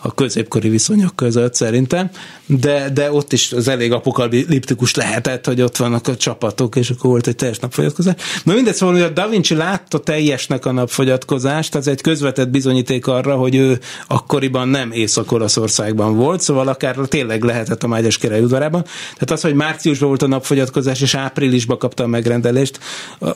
[0.00, 2.10] a középkori viszonyok között szerintem,
[2.46, 7.10] de, de ott is az elég apokaliptikus lehetett, hogy ott vannak a csapatok, és akkor
[7.10, 8.14] volt egy teljes napfogyatkozás.
[8.44, 13.06] Na mindegy, szóval, hogy a Da Vinci látta teljesnek a napfogyatkozást, az egy közvetett bizonyíték
[13.06, 18.82] arra, hogy ő akkoriban nem Észak-Olaszországban volt, szóval akár tényleg lehetett a Mágyas király udvarában.
[18.82, 22.78] Tehát az, hogy márciusban volt a napfogyatkozás, és áprilisban kapta a megrendelést,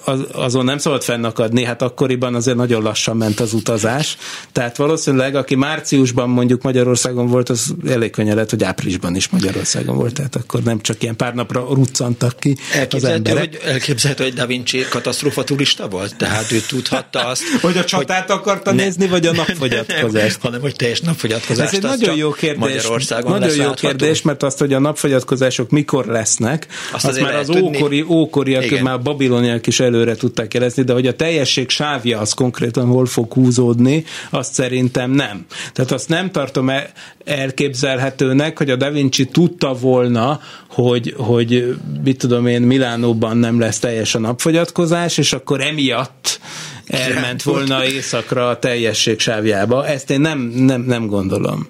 [0.05, 4.17] az, azon nem szabad fennakadni, hát akkoriban azért nagyon lassan ment az utazás.
[4.53, 9.29] Tehát valószínűleg, aki márciusban mondjuk mondjuk Magyarországon volt, az elég könnyen lett, hogy áprilisban is
[9.29, 12.57] Magyarországon volt, tehát akkor nem csak ilyen pár napra ruccantak ki
[12.91, 13.39] az emberek.
[13.39, 17.43] Hogy, elképzelhető, hogy Da Vinci katasztrófa turista volt, tehát ő tudhatta azt.
[17.63, 20.41] hogy a csatát hogy akarta ne, nézni, vagy a napfogyatkozást?
[20.41, 21.73] hanem, hogy teljes napfogyatkozást.
[21.73, 22.59] Ez egy nagyon jó kérdés.
[22.59, 27.51] Magyarországon nagyon jó kérdés, mert azt, hogy a napfogyatkozások mikor lesznek, azt, azt már az
[27.51, 28.83] ókori, ókoriak, Igen.
[28.83, 33.33] már babiloniak is előre tudták jelezni, de hogy a teljesség sávja az konkrétan hol fog
[33.33, 35.47] húzódni, azt szerintem nem.
[35.73, 36.93] Tehát azt nem tartom e-
[37.25, 43.79] elképzelhetőnek, hogy a Da Vinci tudta volna, hogy, hogy mit tudom én, Milánóban nem lesz
[43.79, 46.41] teljes a napfogyatkozás, és akkor emiatt
[46.87, 49.87] elment volna éjszakra a teljesség sávjába.
[49.87, 51.69] Ezt én nem, nem, nem gondolom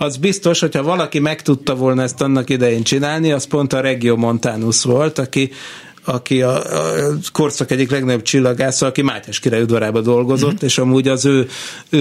[0.00, 4.16] az biztos, hogyha valaki meg tudta volna ezt annak idején csinálni, az pont a Regio
[4.16, 5.50] Montanus volt, aki
[6.08, 10.66] aki a, a korszak egyik legnagyobb csillagásza, aki Mátyás király udvarában dolgozott, mm-hmm.
[10.66, 11.48] és amúgy az ő,
[11.90, 11.98] ő,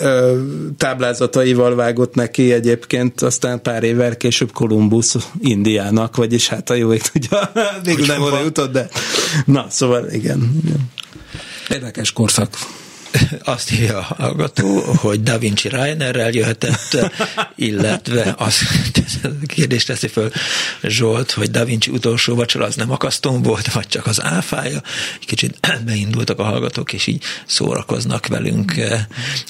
[0.00, 6.92] ő táblázataival vágott neki egyébként, aztán pár évvel később Kolumbusz Indiának, vagyis hát a jó
[6.92, 8.88] ég tudja, végül nem oda jutott, de
[9.44, 10.62] na, szóval igen.
[11.70, 12.48] Érdekes korszak.
[13.44, 17.10] Azt írja a hallgató, hogy Da Vinci Reinerrel jöhetett,
[17.56, 18.58] illetve az
[19.46, 20.30] kérdést teszi föl
[20.82, 24.82] Zsolt, hogy Da Vinci utolsó vacsora az nem akasztón volt, vagy csak az áfája.
[25.20, 29.00] Kicsit beindultak a hallgatók, és így szórakoznak velünk eh,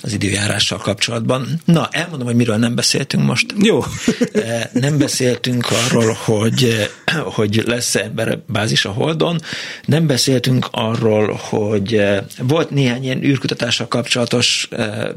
[0.03, 1.61] az időjárással kapcsolatban.
[1.65, 3.55] Na, elmondom, hogy miről nem beszéltünk most.
[3.63, 3.85] Jó.
[4.33, 9.41] Eh, nem beszéltünk arról, hogy, eh, hogy lesz-e emberbázis a Holdon,
[9.85, 12.03] nem beszéltünk arról, hogy
[12.39, 15.09] volt néhány ilyen űrkutatás kutatással kapcsolatos eh,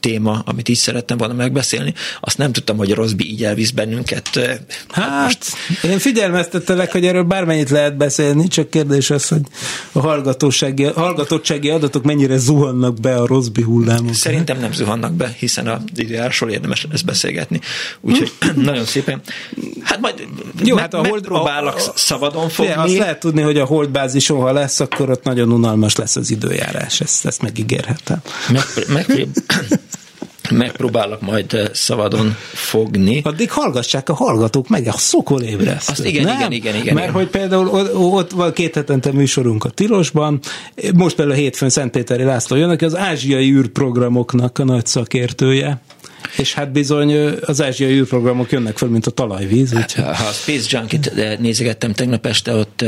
[0.00, 1.94] téma, amit így szerettem volna megbeszélni.
[2.20, 4.28] Azt nem tudtam, hogy Rosby így elvisz bennünket.
[4.88, 5.44] Hát, most...
[5.84, 9.42] én figyelmeztettelek, hogy erről bármennyit lehet beszélni, csak kérdés az, hogy
[9.92, 14.14] a hallgatósági, hallgatottsági adatok mennyire zuhannak be a Rosby hullámok.
[14.14, 17.60] Szerintem nem zuhannak be, hiszen a időjárásról érdemes ezt beszélgetni.
[18.00, 19.20] Úgyhogy nagyon szépen.
[19.82, 20.26] Hát majd
[20.64, 22.72] Jó, hát a hold, próbálok a, a, szabadon fogni.
[22.72, 27.00] Azt lehet tudni, hogy a holdbázison, ha lesz, akkor ott nagyon unalmas lesz az időjárás.
[27.00, 28.20] Ezt, ezt megígérhetem.
[28.52, 29.28] Meg, meg,
[30.50, 33.20] megpróbálok majd eh, szabadon fogni.
[33.24, 35.98] Addig hallgassák a hallgatók meg a szokolébresztőt.
[35.98, 36.36] Azt igen, nem?
[36.36, 36.94] igen, igen, igen.
[36.94, 37.20] Mert igen.
[37.20, 40.40] hogy például ott van két hetente műsorunk a Tilosban,
[40.94, 45.80] most például a hétfőn Szentpéteri László jön, aki az ázsiai űrprogramoknak a nagy szakértője
[46.36, 49.72] És hát bizony az ázsiai űrprogramok jönnek föl, mint a talajvíz.
[49.72, 52.84] Hát, ha a Space Junkie-t nézegettem tegnap este, ott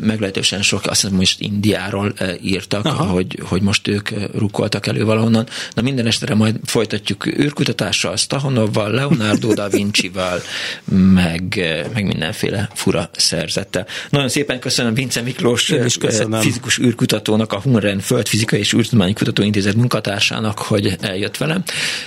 [0.00, 5.46] meglehetősen sok, azt hiszem most Indiáról írtak, hogy, hogy most ők rukkoltak elő valahonnan.
[5.74, 10.40] Na minden estere majd folytatjuk űrkutatással, Stahanovval, Leonardo da Vinci-val,
[11.14, 11.60] meg,
[11.94, 13.86] meg mindenféle fura szerzettel.
[14.10, 16.40] Nagyon szépen köszönöm Vince Miklós köszönöm.
[16.40, 21.62] fizikus űrkutatónak, a Hunren Földfizikai és űrtudományi Kutatóintézet munkatársának, hogy eljött velem.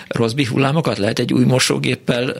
[0.07, 2.33] Rosby hullámokat lehet egy új mosógéppel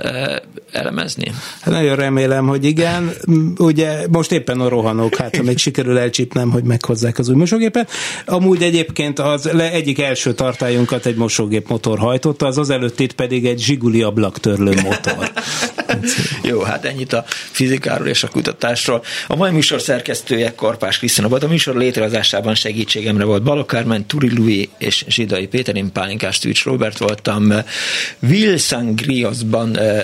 [0.72, 1.32] elemezni?
[1.62, 3.12] Hát nagyon remélem, hogy igen.
[3.58, 7.92] Ugye most éppen a rohanok, hát ha még sikerül elcsípnem, hogy meghozzák az új mosógépet.
[8.26, 13.60] Amúgy egyébként az egyik első tartályunkat egy mosógép motor hajtotta, az az előttit pedig egy
[13.60, 15.32] zsiguli ablaktörlő motor.
[16.50, 19.04] Jó, hát ennyit a fizikáról és a kutatásról.
[19.28, 21.44] A mai műsor szerkesztője Karpás Krisztina volt.
[21.44, 26.64] A műsor létrehozásában segítségemre volt Balok Kármen, Turi Louis és Zsidai Péter, én Pálinkás Tűcs
[26.64, 27.54] Robert voltam.
[28.20, 30.04] Vilsangriosban, eh,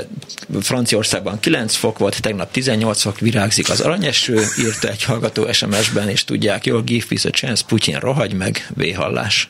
[0.61, 6.23] Franciaországban 9 fok volt, tegnap 18 fok, virágzik az aranyeső, írta egy hallgató SMS-ben, és
[6.23, 9.49] tudják jól, give peace a chance, Putyin rohagy meg, véhallás.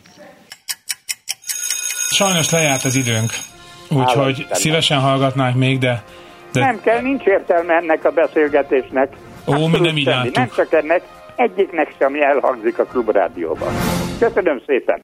[2.09, 3.33] Sajnos lejárt az időnk,
[3.89, 6.03] úgyhogy szívesen hallgatnánk még, de,
[6.51, 6.59] de...
[6.59, 9.13] Nem kell, nincs értelme ennek a beszélgetésnek.
[9.47, 11.01] Ó, mi nem így Nem csak ennek,
[11.35, 13.73] egyiknek sem elhangzik a klubrádióban.
[14.19, 14.99] Köszönöm szépen!